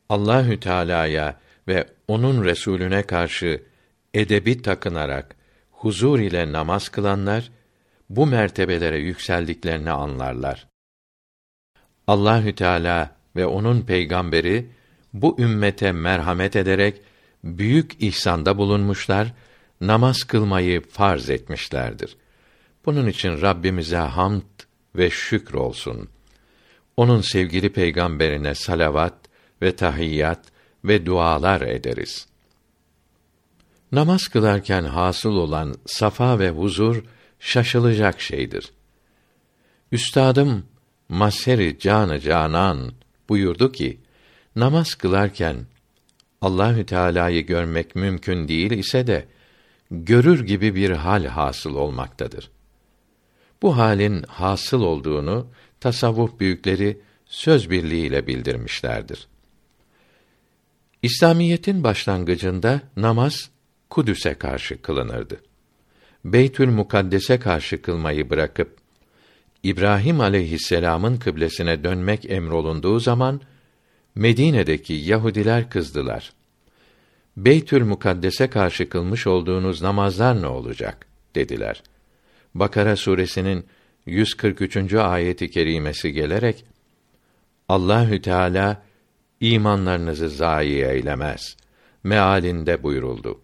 Allahü 0.08 0.60
Teala'ya 0.60 1.40
ve 1.68 1.86
onun 2.08 2.44
Resulüne 2.44 3.02
karşı 3.02 3.62
edebi 4.14 4.62
takınarak 4.62 5.36
huzur 5.70 6.18
ile 6.18 6.52
namaz 6.52 6.88
kılanlar 6.88 7.50
bu 8.08 8.26
mertebelere 8.26 8.98
yükseldiklerini 8.98 9.90
anlarlar. 9.90 10.66
Allahü 12.06 12.54
Teala 12.54 13.16
ve 13.36 13.46
onun 13.46 13.82
peygamberi 13.82 14.66
bu 15.12 15.36
ümmete 15.38 15.92
merhamet 15.92 16.56
ederek 16.56 17.02
büyük 17.44 18.02
ihsanda 18.02 18.58
bulunmuşlar, 18.58 19.32
namaz 19.80 20.24
kılmayı 20.24 20.80
farz 20.80 21.30
etmişlerdir. 21.30 22.16
Bunun 22.86 23.06
için 23.06 23.42
Rabbimize 23.42 23.96
hamd 23.96 24.42
ve 24.96 25.10
şükür 25.10 25.54
olsun. 25.54 26.08
Onun 26.96 27.20
sevgili 27.20 27.72
peygamberine 27.72 28.54
salavat 28.54 29.14
ve 29.62 29.76
tahiyyat 29.76 30.40
ve 30.84 31.06
dualar 31.06 31.60
ederiz. 31.60 32.26
Namaz 33.92 34.22
kılarken 34.28 34.84
hasıl 34.84 35.36
olan 35.36 35.74
safa 35.86 36.38
ve 36.38 36.50
huzur 36.50 37.04
şaşılacak 37.40 38.20
şeydir. 38.20 38.72
Üstadım 39.92 40.64
Maseri 41.08 41.78
Canı 41.78 42.20
Canan 42.20 42.92
buyurdu 43.28 43.72
ki, 43.72 44.00
namaz 44.56 44.94
kılarken 44.94 45.56
Allahü 46.40 46.86
Teala'yı 46.86 47.46
görmek 47.46 47.96
mümkün 47.96 48.48
değil 48.48 48.70
ise 48.70 49.06
de 49.06 49.28
görür 49.90 50.46
gibi 50.46 50.74
bir 50.74 50.90
hal 50.90 51.24
hasıl 51.24 51.74
olmaktadır. 51.74 52.50
Bu 53.62 53.76
halin 53.76 54.22
hasıl 54.22 54.82
olduğunu 54.82 55.46
tasavvuf 55.80 56.40
büyükleri 56.40 57.00
söz 57.26 57.70
birliğiyle 57.70 58.26
bildirmişlerdir. 58.26 59.28
İslamiyetin 61.02 61.84
başlangıcında 61.84 62.80
namaz 62.96 63.50
Kudüs'e 63.90 64.34
karşı 64.34 64.82
kılınırdı. 64.82 65.40
Beytül 66.24 66.68
Mukaddes'e 66.68 67.38
karşı 67.40 67.82
kılmayı 67.82 68.30
bırakıp 68.30 68.76
İbrahim 69.62 70.20
aleyhisselam'ın 70.20 71.16
kıblesine 71.16 71.84
dönmek 71.84 72.30
emrolunduğu 72.30 73.00
zaman 73.00 73.40
Medine'deki 74.14 74.92
Yahudiler 74.92 75.70
kızdılar. 75.70 76.32
Beytül 77.36 77.84
Mukaddes'e 77.84 78.50
karşı 78.50 78.88
kılmış 78.88 79.26
olduğunuz 79.26 79.82
namazlar 79.82 80.42
ne 80.42 80.46
olacak 80.46 81.06
dediler. 81.34 81.82
Bakara 82.54 82.96
suresinin 82.96 83.66
143. 84.06 84.94
ayeti 84.94 85.50
kerimesi 85.50 86.12
gelerek 86.12 86.64
Allahü 87.68 88.22
Teala 88.22 88.82
imanlarınızı 89.40 90.28
zayi 90.28 90.84
eylemez 90.84 91.56
mealinde 92.04 92.82
buyuruldu. 92.82 93.40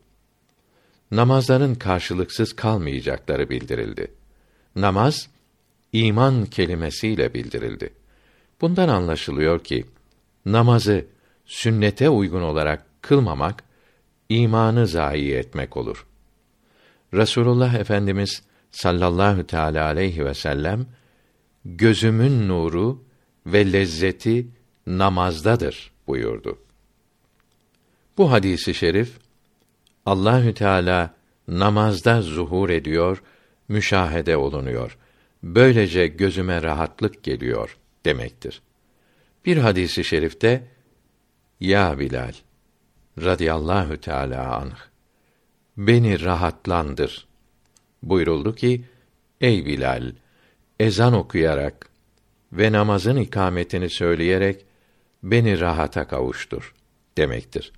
Namazların 1.10 1.74
karşılıksız 1.74 2.52
kalmayacakları 2.52 3.50
bildirildi. 3.50 4.12
Namaz 4.76 5.28
iman 5.92 6.46
kelimesiyle 6.46 7.34
bildirildi. 7.34 7.90
Bundan 8.60 8.88
anlaşılıyor 8.88 9.64
ki 9.64 9.84
namazı 10.46 11.06
sünnete 11.46 12.08
uygun 12.08 12.42
olarak 12.42 12.86
kılmamak 13.02 13.64
imanı 14.28 14.86
zayi 14.86 15.34
etmek 15.34 15.76
olur. 15.76 16.06
Resulullah 17.14 17.74
Efendimiz 17.74 18.42
sallallahu 18.76 19.46
teala 19.46 19.84
aleyhi 19.84 20.24
ve 20.24 20.34
sellem 20.34 20.86
gözümün 21.64 22.48
nuru 22.48 23.04
ve 23.46 23.72
lezzeti 23.72 24.46
namazdadır 24.86 25.92
buyurdu. 26.06 26.58
Bu 28.18 28.32
hadisi 28.32 28.74
şerif 28.74 29.18
Allahü 30.06 30.54
Teala 30.54 31.14
namazda 31.48 32.22
zuhur 32.22 32.70
ediyor, 32.70 33.22
müşahede 33.68 34.36
olunuyor. 34.36 34.98
Böylece 35.42 36.06
gözüme 36.06 36.62
rahatlık 36.62 37.22
geliyor 37.22 37.78
demektir. 38.04 38.62
Bir 39.46 39.56
hadisi 39.56 40.04
şerifte 40.04 40.68
ya 41.60 41.98
Bilal 41.98 42.32
radıyallahu 43.22 43.96
teala 43.96 44.56
anh 44.56 44.78
beni 45.76 46.24
rahatlandır 46.24 47.26
buyuruldu 48.02 48.54
ki 48.54 48.85
ey 49.40 49.66
Bilal 49.66 50.12
ezan 50.80 51.12
okuyarak 51.12 51.88
ve 52.52 52.72
namazın 52.72 53.16
ikametini 53.16 53.90
söyleyerek 53.90 54.64
beni 55.22 55.61
rahata 55.61 56.09
kavuştur 56.09 56.74
demektir. 57.16 57.72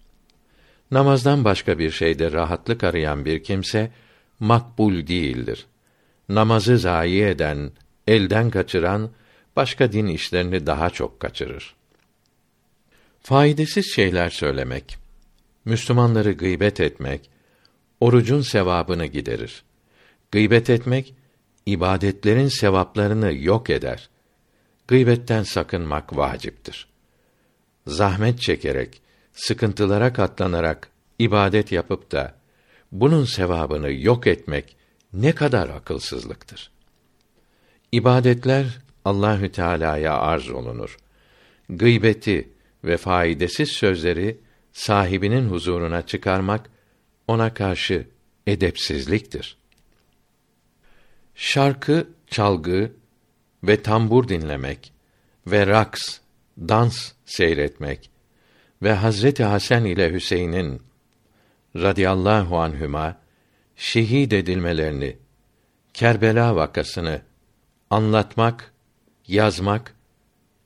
Namazdan 0.90 1.44
başka 1.44 1.78
bir 1.78 1.90
şeyde 1.90 2.32
rahatlık 2.32 2.84
arayan 2.84 3.24
bir 3.24 3.42
kimse 3.42 3.90
makbul 4.40 5.06
değildir. 5.06 5.66
Namazı 6.28 6.78
zayi 6.78 7.22
eden, 7.22 7.70
elden 8.06 8.50
kaçıran 8.50 9.10
başka 9.56 9.92
din 9.92 10.06
işlerini 10.06 10.66
daha 10.66 10.90
çok 10.90 11.20
kaçırır. 11.20 11.74
Faydasız 13.20 13.86
şeyler 13.86 14.30
söylemek, 14.30 14.98
Müslümanları 15.64 16.32
gıybet 16.32 16.80
etmek, 16.80 17.30
orucun 18.00 18.40
sevabını 18.40 19.06
giderir. 19.06 19.64
Gıybet 20.32 20.70
etmek, 20.70 21.14
ibadetlerin 21.66 22.48
sevaplarını 22.48 23.32
yok 23.34 23.70
eder. 23.70 24.08
Gıybetten 24.88 25.42
sakınmak 25.42 26.16
vaciptir. 26.16 26.88
Zahmet 27.86 28.40
çekerek, 28.40 29.02
sıkıntılara 29.32 30.12
katlanarak 30.12 30.90
ibadet 31.18 31.72
yapıp 31.72 32.12
da 32.12 32.34
bunun 32.92 33.24
sevabını 33.24 33.92
yok 33.92 34.26
etmek 34.26 34.76
ne 35.12 35.34
kadar 35.34 35.68
akılsızlıktır. 35.68 36.70
İbadetler 37.92 38.78
Allahü 39.04 39.52
Teala'ya 39.52 40.14
arz 40.14 40.50
olunur. 40.50 40.96
Gıybeti 41.68 42.48
ve 42.84 42.96
faydasız 42.96 43.68
sözleri 43.68 44.40
sahibinin 44.72 45.48
huzuruna 45.48 46.06
çıkarmak 46.06 46.70
ona 47.28 47.54
karşı 47.54 48.06
edepsizliktir. 48.46 49.56
Şarkı, 51.40 52.08
çalgı 52.26 52.92
ve 53.62 53.82
tambur 53.82 54.28
dinlemek 54.28 54.92
ve 55.46 55.66
raks, 55.66 56.18
dans 56.58 57.12
seyretmek 57.24 58.10
ve 58.82 58.92
Hazreti 58.92 59.44
Hasan 59.44 59.84
ile 59.84 60.12
Hüseyin'in 60.12 60.82
radıyallahu 61.76 62.58
anhüma 62.58 63.16
şehit 63.76 64.32
edilmelerini, 64.32 65.16
Kerbela 65.94 66.56
vakasını 66.56 67.22
anlatmak, 67.90 68.72
yazmak 69.28 69.94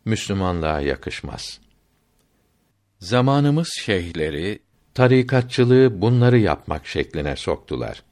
Müslümanlığa 0.04 0.80
yakışmaz. 0.80 1.60
Zamanımız 3.00 3.68
şeyhleri 3.80 4.58
tarikatçılığı 4.94 6.00
bunları 6.00 6.38
yapmak 6.38 6.86
şekline 6.86 7.36
soktular. 7.36 8.02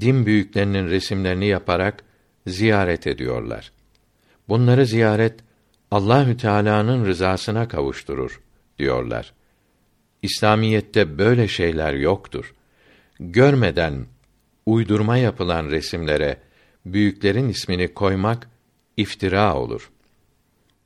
Din 0.00 0.26
büyüklerinin 0.26 0.88
resimlerini 0.88 1.46
yaparak 1.46 2.04
ziyaret 2.46 3.06
ediyorlar. 3.06 3.72
Bunları 4.48 4.86
ziyaret 4.86 5.40
Allahü 5.90 6.36
Teala'nın 6.36 7.06
rızasına 7.06 7.68
kavuşturur 7.68 8.40
diyorlar. 8.78 9.32
İslamiyette 10.22 11.18
böyle 11.18 11.48
şeyler 11.48 11.94
yoktur. 11.94 12.54
Görmeden 13.20 14.06
uydurma 14.66 15.16
yapılan 15.16 15.70
resimlere 15.70 16.36
büyüklerin 16.86 17.48
ismini 17.48 17.94
koymak 17.94 18.48
iftira 18.96 19.56
olur. 19.56 19.90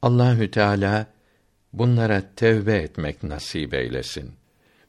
Allahü 0.03 0.51
Teala 0.51 1.07
bunlara 1.73 2.23
tevbe 2.37 2.77
etmek 2.77 3.23
nasip 3.23 3.75
eylesin. 3.75 4.33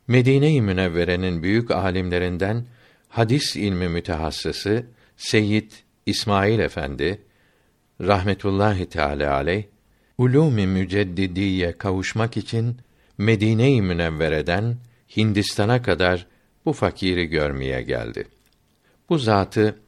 Medine-i 0.08 0.62
Münevvere'nin 0.62 1.44
büyük 1.44 1.72
alimlerinden 1.72 2.66
hadis 3.16 3.56
ilmi 3.56 3.88
mütehassısı 3.88 4.86
Seyyid 5.18 5.72
İsmail 6.06 6.60
Efendi 6.60 7.22
rahmetullahi 8.02 8.86
teala 8.86 9.34
aleyh 9.34 9.64
ulûm-i 10.18 10.68
müceddidiye 10.68 11.72
kavuşmak 11.72 12.38
için 12.38 12.78
Medine-i 13.18 13.82
Münevvere'den 13.82 14.78
Hindistan'a 15.18 15.82
kadar 15.82 16.28
bu 16.66 16.74
fakiri 16.74 17.26
görmeye 17.26 17.82
geldi. 17.82 18.28
Bu 19.10 19.18
zatı 19.18 19.80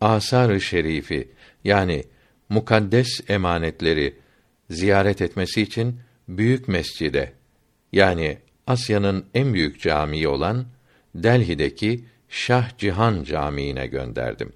asar-ı 0.00 0.60
şerifi 0.60 1.28
yani 1.64 2.04
mukaddes 2.48 3.20
emanetleri 3.28 4.16
ziyaret 4.70 5.22
etmesi 5.22 5.62
için 5.62 6.00
büyük 6.28 6.68
mescide 6.68 7.32
yani 7.92 8.38
Asya'nın 8.66 9.26
en 9.34 9.54
büyük 9.54 9.80
camii 9.80 10.28
olan 10.28 10.66
Delhi'deki 11.14 12.04
Şah 12.28 12.78
Cihan 12.78 13.24
Camii'ne 13.24 13.86
gönderdim. 13.86 14.52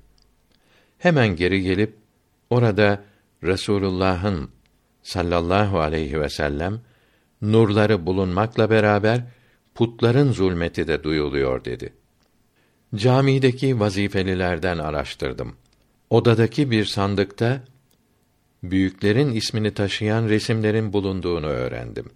Hemen 0.99 1.37
geri 1.37 1.63
gelip 1.63 1.95
orada 2.51 3.05
Resulullah'ın 3.43 4.51
sallallahu 5.03 5.81
aleyhi 5.81 6.21
ve 6.21 6.29
sellem 6.29 6.81
nurları 7.43 8.07
bulunmakla 8.07 8.71
beraber 8.71 9.25
putların 9.75 10.33
zulmeti 10.33 10.89
de 10.89 11.03
duyuluyor 11.03 11.65
dedi. 11.65 11.93
Camideki 12.95 13.81
vazifelilerden 13.81 14.79
araştırdım. 14.79 15.57
Odadaki 16.11 16.71
bir 16.71 16.85
sandıkta 16.85 17.63
büyüklerin 18.63 19.33
ismini 19.33 19.75
taşıyan 19.75 20.29
resimlerin 20.29 20.93
bulunduğunu 20.93 21.47
öğrendim. 21.47 22.07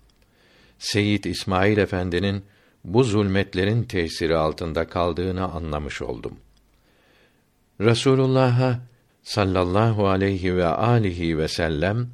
Seyit 0.78 1.26
İsmail 1.26 1.78
Efendi'nin 1.78 2.44
bu 2.86 3.04
zulmetlerin 3.04 3.82
tesiri 3.82 4.36
altında 4.36 4.86
kaldığını 4.86 5.52
anlamış 5.52 6.02
oldum. 6.02 6.36
Resulullah'a 7.80 8.80
sallallahu 9.22 10.08
aleyhi 10.08 10.56
ve 10.56 10.66
alihi 10.66 11.38
ve 11.38 11.48
sellem 11.48 12.08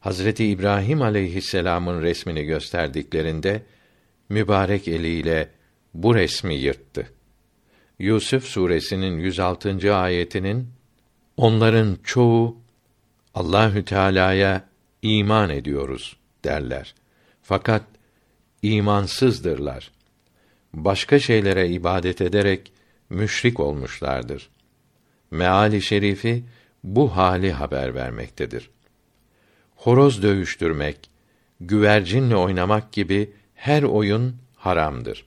Hazreti 0.00 0.46
İbrahim 0.46 1.02
aleyhisselam'ın 1.02 2.02
resmini 2.02 2.44
gösterdiklerinde 2.44 3.62
mübarek 4.28 4.88
eliyle 4.88 5.48
bu 5.94 6.14
resmi 6.14 6.54
yırttı. 6.54 7.06
Yusuf 7.98 8.44
suresinin 8.44 9.18
106. 9.18 9.94
ayetinin 9.94 10.68
onların 11.36 11.98
çoğu 12.04 12.56
Allahü 13.34 13.84
Teala'ya 13.84 14.68
iman 15.02 15.50
ediyoruz 15.50 16.16
derler. 16.44 16.94
Fakat 17.42 17.82
imansızdırlar. 18.62 19.90
Başka 20.74 21.18
şeylere 21.18 21.68
ibadet 21.68 22.20
ederek 22.20 22.72
müşrik 23.10 23.60
olmuşlardır. 23.60 24.50
Meali 25.30 25.82
şerifi 25.82 26.44
bu 26.84 27.16
hali 27.16 27.52
haber 27.52 27.94
vermektedir. 27.94 28.70
Horoz 29.76 30.22
dövüştürmek, 30.22 31.10
güvercinle 31.60 32.36
oynamak 32.36 32.92
gibi 32.92 33.32
her 33.54 33.82
oyun 33.82 34.36
haramdır. 34.56 35.24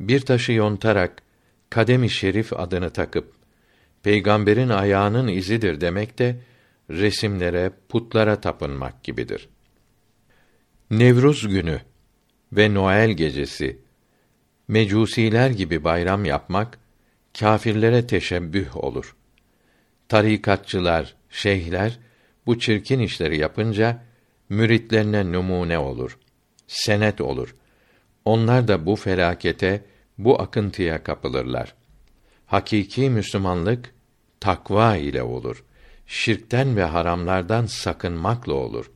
Bir 0.00 0.20
taşı 0.20 0.52
yontarak 0.52 1.22
kademi 1.70 2.10
şerif 2.10 2.52
adını 2.52 2.90
takıp 2.90 3.32
peygamberin 4.02 4.68
ayağının 4.68 5.28
izidir 5.28 5.80
demek 5.80 6.18
de 6.18 6.36
resimlere, 6.90 7.72
putlara 7.88 8.40
tapınmak 8.40 9.04
gibidir. 9.04 9.48
Nevruz 10.90 11.48
günü 11.48 11.80
ve 12.52 12.74
Noel 12.74 13.10
gecesi 13.10 13.78
mecusiler 14.68 15.50
gibi 15.50 15.84
bayram 15.84 16.24
yapmak 16.24 16.78
kâfirlere 17.38 18.06
teşebbüh 18.06 18.76
olur. 18.76 19.16
Tarikatçılar, 20.08 21.14
şeyhler 21.30 21.98
bu 22.46 22.58
çirkin 22.58 22.98
işleri 23.00 23.38
yapınca 23.38 24.02
müritlerine 24.48 25.32
numune 25.32 25.78
olur, 25.78 26.18
senet 26.66 27.20
olur. 27.20 27.54
Onlar 28.24 28.68
da 28.68 28.86
bu 28.86 28.96
felakete, 28.96 29.84
bu 30.18 30.42
akıntıya 30.42 31.02
kapılırlar. 31.02 31.74
Hakiki 32.46 33.10
Müslümanlık 33.10 33.94
takva 34.40 34.96
ile 34.96 35.22
olur. 35.22 35.64
Şirkten 36.06 36.76
ve 36.76 36.84
haramlardan 36.84 37.66
sakınmakla 37.66 38.52
olur. 38.52 38.90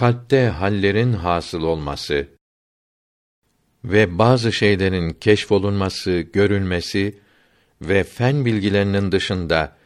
Kalpte 0.00 0.46
hallerin 0.46 1.12
hasıl 1.12 1.62
olması 1.62 2.28
ve 3.84 4.18
bazı 4.18 4.52
şeylerin 4.52 5.10
keşfolunması, 5.10 6.20
görülmesi 6.20 7.18
ve 7.82 8.04
fen 8.04 8.44
bilgilerinin 8.44 9.12
dışında 9.12 9.76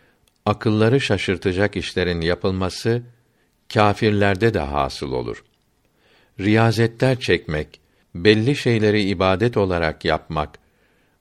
akılları 0.47 1.01
şaşırtacak 1.01 1.77
işlerin 1.77 2.21
yapılması 2.21 3.03
kâfirlerde 3.75 4.55
de 4.55 4.59
hasıl 4.59 5.13
olur. 5.13 5.45
Riyazetler 6.41 7.21
çekmek, 7.21 7.81
belli 8.15 8.57
şeyleri 8.57 9.03
ibadet 9.03 9.57
olarak 9.57 10.05
yapmak, 10.05 10.59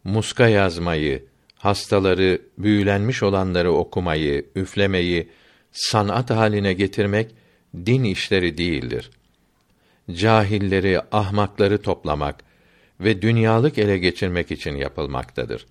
muska 0.03 0.47
yazmayı, 0.47 1.25
hastaları, 1.55 2.41
büyülenmiş 2.57 3.23
olanları 3.23 3.71
okumayı, 3.71 4.45
üflemeyi 4.55 5.29
sanat 5.71 6.29
haline 6.29 6.73
getirmek 6.73 7.42
din 7.75 8.03
işleri 8.03 8.57
değildir. 8.57 9.11
Cahilleri, 10.11 11.01
ahmakları 11.11 11.81
toplamak 11.81 12.43
ve 12.99 13.21
dünyalık 13.21 13.77
ele 13.77 13.97
geçirmek 13.97 14.51
için 14.51 14.75
yapılmaktadır. 14.75 15.65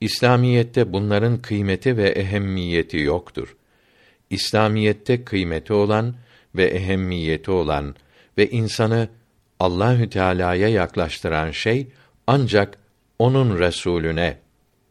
İslamiyette 0.00 0.92
bunların 0.92 1.42
kıymeti 1.42 1.96
ve 1.96 2.08
ehemmiyeti 2.08 2.98
yoktur. 2.98 3.56
İslamiyette 4.30 5.24
kıymeti 5.24 5.72
olan 5.72 6.14
ve 6.54 6.64
ehemmiyeti 6.64 7.50
olan 7.50 7.94
ve 8.38 8.50
insanı 8.50 9.08
Allahü 9.60 10.10
Teala'ya 10.10 10.68
yaklaştıran 10.68 11.50
şey 11.50 11.88
ancak 12.26 12.78
onun 13.18 13.58
Resulüne, 13.58 14.38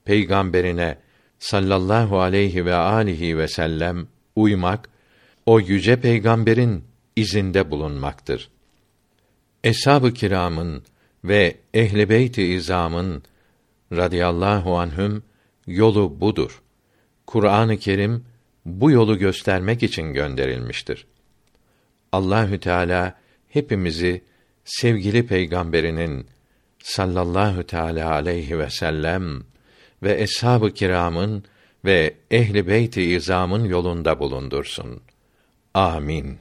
peygamberine 0.05 0.97
sallallahu 1.39 2.19
aleyhi 2.19 2.65
ve 2.65 2.73
alihi 2.73 3.37
ve 3.37 3.47
sellem 3.47 4.07
uymak, 4.35 4.89
o 5.45 5.59
yüce 5.59 6.01
peygamberin 6.01 6.83
izinde 7.15 7.71
bulunmaktır. 7.71 8.49
Eshab-ı 9.63 10.13
kiramın 10.13 10.83
ve 11.23 11.57
ehli 11.73 12.09
beyt-i 12.09 12.43
izamın 12.43 13.23
radıyallahu 13.91 14.77
anhüm 14.77 15.23
yolu 15.67 16.21
budur. 16.21 16.61
Kur'an-ı 17.27 17.77
Kerim 17.77 18.25
bu 18.65 18.91
yolu 18.91 19.17
göstermek 19.17 19.83
için 19.83 20.13
gönderilmiştir. 20.13 21.07
Allahü 22.11 22.59
Teala 22.59 23.15
hepimizi 23.49 24.21
sevgili 24.65 25.27
peygamberinin 25.27 26.27
sallallahu 26.79 27.63
teala 27.63 28.11
aleyhi 28.11 28.59
ve 28.59 28.69
sellem 28.69 29.43
ve 30.03 30.21
eshab-ı 30.21 30.73
kiramın 30.73 31.43
ve 31.85 32.15
ehli 32.31 32.67
beyt-i 32.67 33.01
izamın 33.01 33.65
yolunda 33.65 34.19
bulundursun. 34.19 35.01
Amin. 35.75 36.37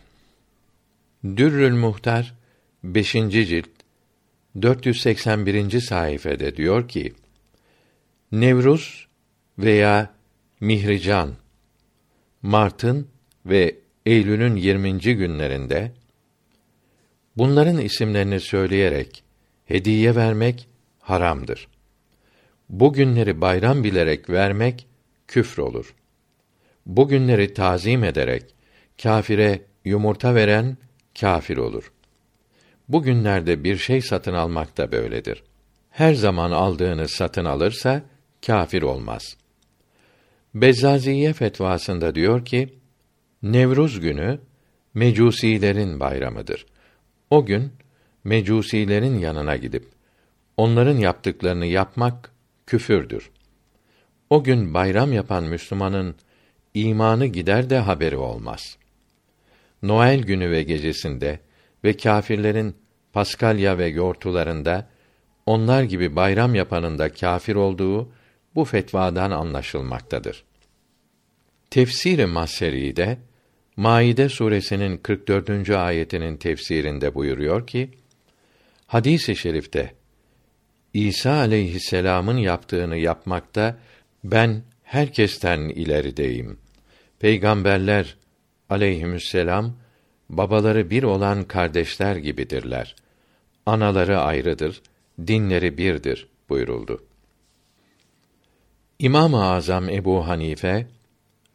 Dürrül 1.24 1.74
Muhtar 1.74 2.34
5. 2.84 3.12
cilt 3.12 3.68
481. 4.62 5.80
sayfede 5.80 6.56
diyor 6.56 6.88
ki: 6.88 7.12
Nevruz 8.32 9.06
veya 9.58 10.14
Mihrican 10.60 11.34
Mart'ın 12.42 13.08
ve 13.46 13.76
Eylül'ün 14.06 14.56
20. 14.56 14.98
günlerinde 14.98 15.92
bunların 17.36 17.78
isimlerini 17.78 18.40
söyleyerek 18.40 19.24
hediye 19.64 20.14
vermek 20.14 20.68
haramdır. 20.98 21.68
Bu 22.68 22.92
günleri 22.92 23.40
bayram 23.40 23.84
bilerek 23.84 24.30
vermek 24.30 24.86
küfür 25.28 25.62
olur. 25.62 25.94
Bu 26.86 27.08
günleri 27.08 27.54
tazim 27.54 28.04
ederek 28.04 28.53
kâfire 29.02 29.62
yumurta 29.84 30.34
veren 30.34 30.76
kâfir 31.20 31.56
olur. 31.56 31.92
Bu 32.88 33.02
günlerde 33.02 33.64
bir 33.64 33.76
şey 33.76 34.00
satın 34.00 34.34
almak 34.34 34.76
da 34.76 34.92
böyledir. 34.92 35.42
Her 35.90 36.14
zaman 36.14 36.50
aldığını 36.50 37.08
satın 37.08 37.44
alırsa 37.44 38.02
kâfir 38.46 38.82
olmaz. 38.82 39.36
Bezzaziye 40.54 41.32
fetvasında 41.32 42.14
diyor 42.14 42.44
ki, 42.44 42.78
Nevruz 43.44 44.00
günü 44.00 44.40
mecusilerin 44.94 46.00
bayramıdır. 46.00 46.66
O 47.30 47.46
gün 47.46 47.72
mecusilerin 48.24 49.18
yanına 49.18 49.56
gidip 49.56 49.88
onların 50.56 50.96
yaptıklarını 50.96 51.66
yapmak 51.66 52.32
küfürdür. 52.66 53.30
O 54.30 54.44
gün 54.44 54.74
bayram 54.74 55.12
yapan 55.12 55.44
Müslümanın 55.44 56.14
imanı 56.74 57.26
gider 57.26 57.70
de 57.70 57.78
haberi 57.78 58.16
olmaz. 58.16 58.78
Noel 59.84 60.22
günü 60.22 60.50
ve 60.50 60.62
gecesinde 60.62 61.40
ve 61.84 61.96
kâfirlerin 61.96 62.76
Paskalya 63.12 63.78
ve 63.78 63.86
yortularında 63.86 64.88
onlar 65.46 65.82
gibi 65.82 66.16
bayram 66.16 66.54
yapanın 66.54 66.98
da 66.98 67.12
kâfir 67.12 67.54
olduğu 67.54 68.12
bu 68.54 68.64
fetvadan 68.64 69.30
anlaşılmaktadır. 69.30 70.44
Tefsir-i 71.70 72.26
Maseri'de 72.26 73.18
Maide 73.76 74.28
suresinin 74.28 74.96
44. 74.96 75.70
ayetinin 75.70 76.36
tefsirinde 76.36 77.14
buyuruyor 77.14 77.66
ki: 77.66 77.90
Hadis-i 78.86 79.36
şerifte 79.36 79.94
İsa 80.94 81.32
aleyhisselam'ın 81.32 82.36
yaptığını 82.36 82.96
yapmakta 82.96 83.78
ben 84.24 84.62
herkesten 84.82 85.60
ilerideyim. 85.60 86.58
Peygamberler 87.18 88.16
aleyhisselam 88.70 89.74
babaları 90.30 90.90
bir 90.90 91.02
olan 91.02 91.44
kardeşler 91.44 92.16
gibidirler. 92.16 92.96
Anaları 93.66 94.20
ayrıdır, 94.20 94.82
dinleri 95.26 95.78
birdir 95.78 96.28
buyuruldu. 96.48 97.04
İmam-ı 98.98 99.44
Azam 99.44 99.88
Ebu 99.88 100.28
Hanife 100.28 100.86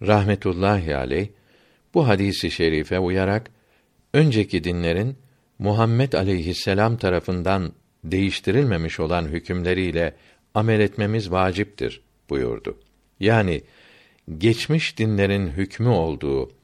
rahmetullahi 0.01 0.95
aleyh 0.95 1.27
bu 1.93 2.07
hadisi 2.07 2.51
şerife 2.51 2.99
uyarak 2.99 3.51
önceki 4.13 4.63
dinlerin 4.63 5.17
Muhammed 5.59 6.13
aleyhisselam 6.13 6.97
tarafından 6.97 7.73
değiştirilmemiş 8.03 8.99
olan 8.99 9.25
hükümleriyle 9.25 10.15
amel 10.53 10.79
etmemiz 10.79 11.31
vaciptir 11.31 12.01
buyurdu. 12.29 12.77
Yani 13.19 13.61
geçmiş 14.37 14.97
dinlerin 14.97 15.47
hükmü 15.47 15.89
olduğu 15.89 16.58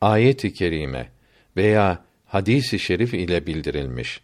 ayet-i 0.00 0.54
kerime 0.54 1.08
veya 1.56 2.04
hadisi 2.26 2.78
şerif 2.78 3.14
ile 3.14 3.46
bildirilmiş 3.46 4.20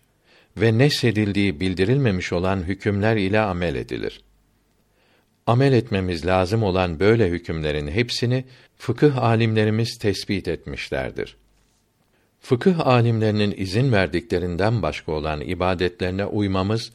ve 0.56 0.78
nesedildiği 0.78 1.60
bildirilmemiş 1.60 2.32
olan 2.32 2.62
hükümler 2.62 3.16
ile 3.16 3.40
amel 3.40 3.74
edilir. 3.74 4.20
Amel 5.46 5.72
etmemiz 5.72 6.26
lazım 6.26 6.62
olan 6.62 7.00
böyle 7.00 7.28
hükümlerin 7.28 7.88
hepsini 7.88 8.44
fıkıh 8.76 9.18
alimlerimiz 9.18 9.98
tespit 9.98 10.48
etmişlerdir. 10.48 11.36
Fıkıh 12.40 12.86
alimlerinin 12.86 13.54
izin 13.56 13.92
verdiklerinden 13.92 14.82
başka 14.82 15.12
olan 15.12 15.40
ibadetlerine 15.40 16.26
uymamız 16.26 16.92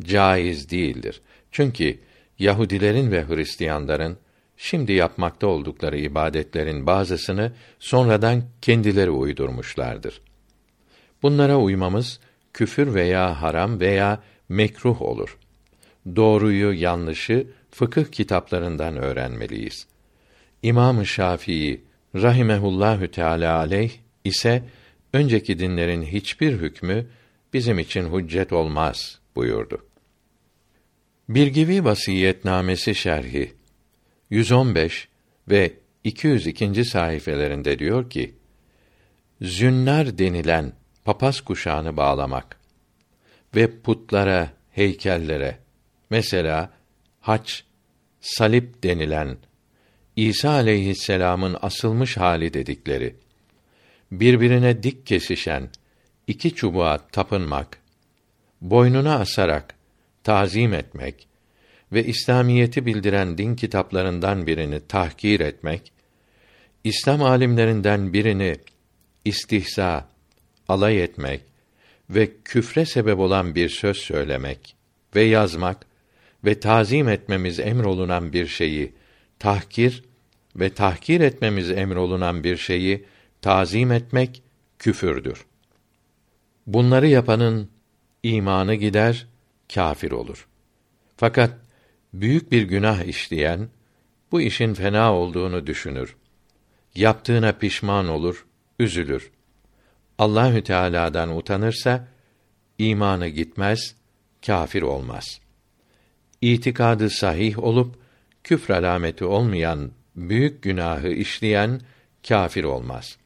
caiz 0.00 0.70
değildir. 0.70 1.20
Çünkü 1.52 1.98
Yahudilerin 2.38 3.10
ve 3.10 3.28
Hristiyanların 3.28 4.18
şimdi 4.62 4.92
yapmakta 4.92 5.46
oldukları 5.46 5.98
ibadetlerin 5.98 6.86
bazısını 6.86 7.52
sonradan 7.78 8.42
kendileri 8.60 9.10
uydurmuşlardır. 9.10 10.20
Bunlara 11.22 11.56
uymamız 11.56 12.20
küfür 12.52 12.94
veya 12.94 13.42
haram 13.42 13.80
veya 13.80 14.22
mekruh 14.48 15.02
olur. 15.02 15.38
Doğruyu, 16.16 16.72
yanlışı 16.72 17.46
fıkıh 17.70 18.04
kitaplarından 18.04 18.96
öğrenmeliyiz. 18.96 19.86
İmam 20.62 21.06
Şafii 21.06 21.84
rahimehullahü 22.14 23.10
teala 23.10 23.56
aleyh 23.56 23.92
ise 24.24 24.62
önceki 25.12 25.58
dinlerin 25.58 26.02
hiçbir 26.02 26.52
hükmü 26.52 27.06
bizim 27.52 27.78
için 27.78 28.18
hüccet 28.18 28.52
olmaz 28.52 29.18
buyurdu. 29.36 29.86
Birgivi 31.28 31.84
Vasiyetnamesi 31.84 32.94
şerhi 32.94 33.61
115 34.32 35.08
ve 35.48 35.72
202. 36.04 36.84
sayfelerinde 36.84 37.78
diyor 37.78 38.10
ki: 38.10 38.34
Zünnar 39.42 40.18
denilen 40.18 40.72
papaz 41.04 41.40
kuşağını 41.40 41.96
bağlamak 41.96 42.60
ve 43.54 43.80
putlara, 43.80 44.50
heykellere 44.70 45.58
mesela 46.10 46.72
haç, 47.20 47.64
salip 48.20 48.82
denilen 48.82 49.36
İsa 50.16 50.50
aleyhisselam'ın 50.50 51.56
asılmış 51.62 52.16
hali 52.16 52.54
dedikleri 52.54 53.16
birbirine 54.12 54.82
dik 54.82 55.06
kesişen 55.06 55.70
iki 56.26 56.54
çubuğa 56.54 56.98
tapınmak, 56.98 57.78
boynuna 58.60 59.18
asarak 59.18 59.74
tazim 60.24 60.74
etmek 60.74 61.31
ve 61.92 62.04
İslamiyeti 62.04 62.86
bildiren 62.86 63.38
din 63.38 63.56
kitaplarından 63.56 64.46
birini 64.46 64.80
tahkir 64.88 65.40
etmek, 65.40 65.92
İslam 66.84 67.22
alimlerinden 67.22 68.12
birini 68.12 68.56
istihza, 69.24 70.08
alay 70.68 71.02
etmek 71.02 71.40
ve 72.10 72.30
küfre 72.44 72.86
sebep 72.86 73.18
olan 73.18 73.54
bir 73.54 73.68
söz 73.68 73.96
söylemek 73.96 74.76
ve 75.14 75.22
yazmak 75.22 75.86
ve 76.44 76.60
tazim 76.60 77.08
etmemiz 77.08 77.60
emrolunan 77.60 78.32
bir 78.32 78.46
şeyi 78.46 78.92
tahkir 79.38 80.04
ve 80.56 80.74
tahkir 80.74 81.20
etmemiz 81.20 81.70
emrolunan 81.70 82.44
bir 82.44 82.56
şeyi 82.56 83.04
tazim 83.40 83.92
etmek 83.92 84.42
küfürdür. 84.78 85.44
Bunları 86.66 87.08
yapanın 87.08 87.70
imanı 88.22 88.74
gider, 88.74 89.26
kâfir 89.74 90.10
olur. 90.10 90.48
Fakat 91.16 91.61
büyük 92.12 92.52
bir 92.52 92.62
günah 92.62 93.02
işleyen 93.04 93.68
bu 94.32 94.40
işin 94.40 94.74
fena 94.74 95.14
olduğunu 95.14 95.66
düşünür. 95.66 96.16
Yaptığına 96.94 97.52
pişman 97.52 98.08
olur, 98.08 98.46
üzülür. 98.78 99.30
Allahü 100.18 100.62
Teala'dan 100.62 101.36
utanırsa 101.36 102.08
imanı 102.78 103.28
gitmez, 103.28 103.94
kâfir 104.46 104.82
olmaz. 104.82 105.40
İtikadı 106.40 107.10
sahih 107.10 107.58
olup 107.58 107.96
küfr 108.44 108.70
alameti 108.70 109.24
olmayan 109.24 109.90
büyük 110.16 110.62
günahı 110.62 111.08
işleyen 111.08 111.80
kâfir 112.28 112.64
olmaz. 112.64 113.16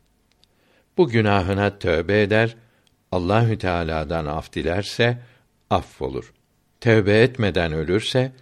Bu 0.96 1.08
günahına 1.08 1.78
tövbe 1.78 2.22
eder, 2.22 2.56
Allahü 3.12 3.58
Teala'dan 3.58 4.26
af 4.26 4.52
dilerse 4.52 5.18
affolur. 5.70 6.32
Tövbe 6.80 7.22
etmeden 7.22 7.72
ölürse 7.72 8.32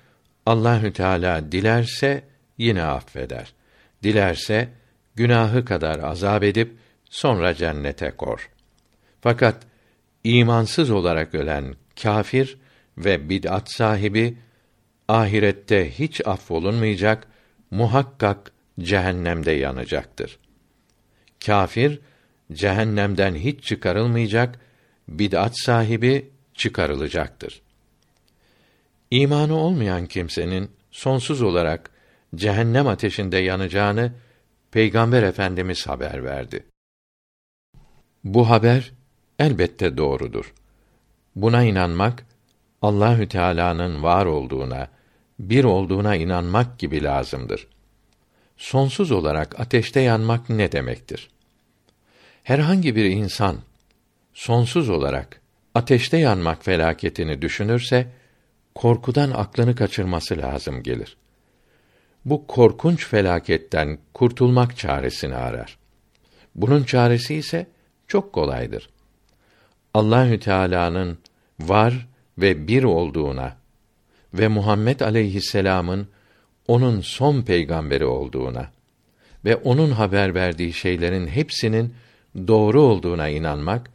Allahü 0.46 0.92
Teala 0.92 1.52
dilerse 1.52 2.24
yine 2.58 2.82
affeder. 2.82 3.54
Dilerse 4.02 4.68
günahı 5.14 5.64
kadar 5.64 5.98
azap 5.98 6.42
edip 6.42 6.76
sonra 7.10 7.54
cennete 7.54 8.10
kor. 8.10 8.50
Fakat 9.20 9.66
imansız 10.24 10.90
olarak 10.90 11.34
ölen 11.34 11.74
kafir 12.02 12.58
ve 12.98 13.28
bid'at 13.28 13.72
sahibi 13.72 14.38
ahirette 15.08 15.90
hiç 15.90 16.26
affolunmayacak, 16.26 17.26
muhakkak 17.70 18.52
cehennemde 18.80 19.52
yanacaktır. 19.52 20.38
Kafir 21.46 22.00
cehennemden 22.52 23.34
hiç 23.34 23.64
çıkarılmayacak, 23.64 24.60
bid'at 25.08 25.58
sahibi 25.58 26.30
çıkarılacaktır. 26.54 27.63
İmanı 29.14 29.54
olmayan 29.56 30.06
kimsenin 30.06 30.70
sonsuz 30.90 31.42
olarak 31.42 31.90
cehennem 32.34 32.88
ateşinde 32.88 33.36
yanacağını 33.38 34.12
Peygamber 34.70 35.22
Efendimiz 35.22 35.86
haber 35.86 36.24
verdi. 36.24 36.64
Bu 38.24 38.50
haber 38.50 38.92
elbette 39.38 39.96
doğrudur. 39.96 40.54
Buna 41.36 41.62
inanmak 41.62 42.26
Allahü 42.82 43.28
Teala'nın 43.28 44.02
var 44.02 44.26
olduğuna, 44.26 44.88
bir 45.38 45.64
olduğuna 45.64 46.16
inanmak 46.16 46.78
gibi 46.78 47.02
lazımdır. 47.02 47.68
Sonsuz 48.56 49.10
olarak 49.10 49.60
ateşte 49.60 50.00
yanmak 50.00 50.50
ne 50.50 50.72
demektir? 50.72 51.30
Herhangi 52.42 52.96
bir 52.96 53.04
insan 53.04 53.56
sonsuz 54.32 54.88
olarak 54.88 55.40
ateşte 55.74 56.16
yanmak 56.16 56.64
felaketini 56.64 57.42
düşünürse 57.42 58.06
korkudan 58.74 59.30
aklını 59.30 59.74
kaçırması 59.74 60.38
lazım 60.38 60.82
gelir. 60.82 61.16
Bu 62.24 62.46
korkunç 62.46 63.06
felaketten 63.06 63.98
kurtulmak 64.14 64.76
çaresini 64.76 65.34
arar. 65.34 65.78
Bunun 66.54 66.84
çaresi 66.84 67.34
ise 67.34 67.66
çok 68.08 68.32
kolaydır. 68.32 68.90
Allahü 69.94 70.40
Teala'nın 70.40 71.18
var 71.60 72.08
ve 72.38 72.68
bir 72.68 72.84
olduğuna 72.84 73.56
ve 74.34 74.48
Muhammed 74.48 75.00
aleyhisselam'ın 75.00 76.08
onun 76.68 77.00
son 77.00 77.42
peygamberi 77.42 78.04
olduğuna 78.04 78.70
ve 79.44 79.56
onun 79.56 79.90
haber 79.90 80.34
verdiği 80.34 80.72
şeylerin 80.72 81.26
hepsinin 81.26 81.94
doğru 82.48 82.82
olduğuna 82.82 83.28
inanmak 83.28 83.90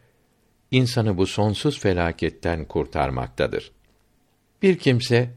insanı 0.72 1.18
bu 1.18 1.28
sonsuz 1.28 1.80
felaketten 1.80 2.65
kurtarmaktadır. 2.65 3.72
Bir 4.62 4.78
kimse 4.78 5.30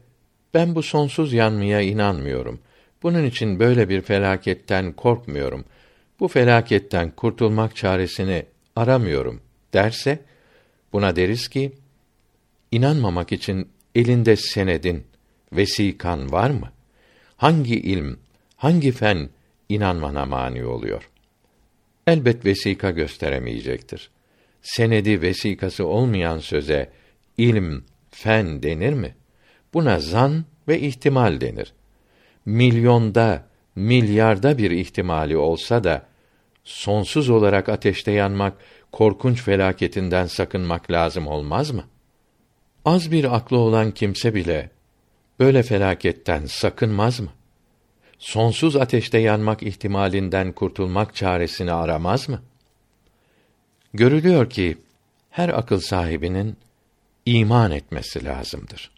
ben 0.53 0.75
bu 0.75 0.83
sonsuz 0.83 1.33
yanmaya 1.33 1.81
inanmıyorum. 1.81 2.59
Bunun 3.03 3.25
için 3.25 3.59
böyle 3.59 3.89
bir 3.89 4.01
felaketten 4.01 4.93
korkmuyorum. 4.93 5.65
Bu 6.19 6.27
felaketten 6.27 7.11
kurtulmak 7.11 7.75
çaresini 7.75 8.45
aramıyorum 8.75 9.41
derse 9.73 10.19
buna 10.93 11.15
deriz 11.15 11.47
ki 11.47 11.71
inanmamak 12.71 13.31
için 13.31 13.69
elinde 13.95 14.35
senedin, 14.35 15.03
vesikan 15.53 16.31
var 16.31 16.49
mı? 16.49 16.71
Hangi 17.37 17.75
ilm, 17.75 18.17
hangi 18.55 18.91
fen 18.91 19.29
inanmana 19.69 20.25
mani 20.25 20.65
oluyor? 20.65 21.09
Elbet 22.07 22.45
vesika 22.45 22.91
gösteremeyecektir. 22.91 24.09
Senedi 24.61 25.21
vesikası 25.21 25.85
olmayan 25.85 26.39
söze 26.39 26.89
ilm, 27.37 27.83
fen 28.13 28.63
denir 28.63 28.93
mi? 28.93 29.15
Buna 29.73 29.99
zan 29.99 30.45
ve 30.67 30.79
ihtimal 30.79 31.41
denir. 31.41 31.73
Milyonda, 32.45 33.45
milyarda 33.75 34.57
bir 34.57 34.71
ihtimali 34.71 35.37
olsa 35.37 35.83
da 35.83 36.05
sonsuz 36.63 37.29
olarak 37.29 37.69
ateşte 37.69 38.11
yanmak, 38.11 38.53
korkunç 38.91 39.41
felaketinden 39.41 40.25
sakınmak 40.25 40.91
lazım 40.91 41.27
olmaz 41.27 41.71
mı? 41.71 41.83
Az 42.85 43.11
bir 43.11 43.35
aklı 43.35 43.57
olan 43.57 43.91
kimse 43.91 44.35
bile 44.35 44.69
böyle 45.39 45.63
felaketten 45.63 46.45
sakınmaz 46.45 47.19
mı? 47.19 47.29
Sonsuz 48.19 48.75
ateşte 48.75 49.17
yanmak 49.17 49.63
ihtimalinden 49.63 50.51
kurtulmak 50.51 51.15
çaresini 51.15 51.71
aramaz 51.71 52.29
mı? 52.29 52.41
Görülüyor 53.93 54.49
ki 54.49 54.77
her 55.29 55.49
akıl 55.49 55.79
sahibinin 55.79 56.57
iman 57.25 57.71
etmesi 57.71 58.25
lazımdır. 58.25 58.91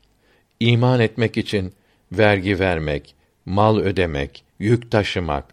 İman 0.60 1.00
etmek 1.00 1.38
için 1.38 1.74
vergi 2.12 2.60
vermek, 2.60 3.16
mal 3.46 3.78
ödemek, 3.78 4.44
yük 4.60 4.92
taşımak, 4.92 5.46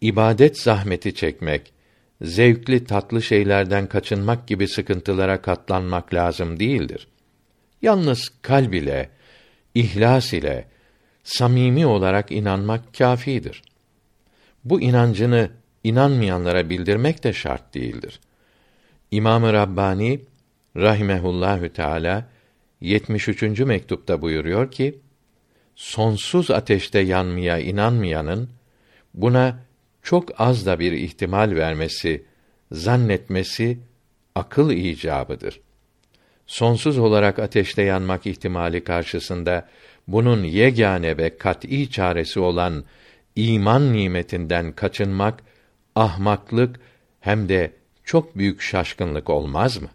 ibadet 0.00 0.60
zahmeti 0.60 1.14
çekmek, 1.14 1.72
zevkli 2.22 2.84
tatlı 2.84 3.22
şeylerden 3.22 3.86
kaçınmak 3.86 4.48
gibi 4.48 4.68
sıkıntılara 4.68 5.42
katlanmak 5.42 6.14
lazım 6.14 6.60
değildir. 6.60 7.08
Yalnız 7.82 8.28
kalb 8.42 8.72
ile, 8.72 9.10
ihlas 9.74 10.32
ile, 10.32 10.68
samimi 11.24 11.86
olarak 11.86 12.32
inanmak 12.32 12.94
kâfidir. 12.94 13.62
Bu 14.64 14.80
inancını 14.80 15.50
inanmayanlara 15.84 16.70
bildirmek 16.70 17.24
de 17.24 17.32
şart 17.32 17.74
değildir. 17.74 18.20
İmam-ı 19.10 19.52
Rabbani 19.52 20.20
rahimehullahü 20.76 21.72
teala 21.72 22.28
73. 22.80 23.42
mektupta 23.60 24.22
buyuruyor 24.22 24.70
ki: 24.70 24.98
Sonsuz 25.76 26.50
ateşte 26.50 26.98
yanmaya 26.98 27.58
inanmayanın 27.58 28.48
buna 29.14 29.58
çok 30.02 30.40
az 30.40 30.66
da 30.66 30.78
bir 30.78 30.92
ihtimal 30.92 31.54
vermesi, 31.54 32.24
zannetmesi 32.72 33.78
akıl 34.34 34.70
icabıdır. 34.70 35.60
Sonsuz 36.46 36.98
olarak 36.98 37.38
ateşte 37.38 37.82
yanmak 37.82 38.26
ihtimali 38.26 38.84
karşısında 38.84 39.68
bunun 40.08 40.44
yegane 40.44 41.16
ve 41.16 41.38
kat'î 41.38 41.90
çaresi 41.90 42.40
olan 42.40 42.84
iman 43.36 43.92
nimetinden 43.92 44.72
kaçınmak 44.72 45.42
ahmaklık 45.94 46.80
hem 47.20 47.48
de 47.48 47.72
çok 48.04 48.38
büyük 48.38 48.62
şaşkınlık 48.62 49.30
olmaz 49.30 49.82
mı? 49.82 49.88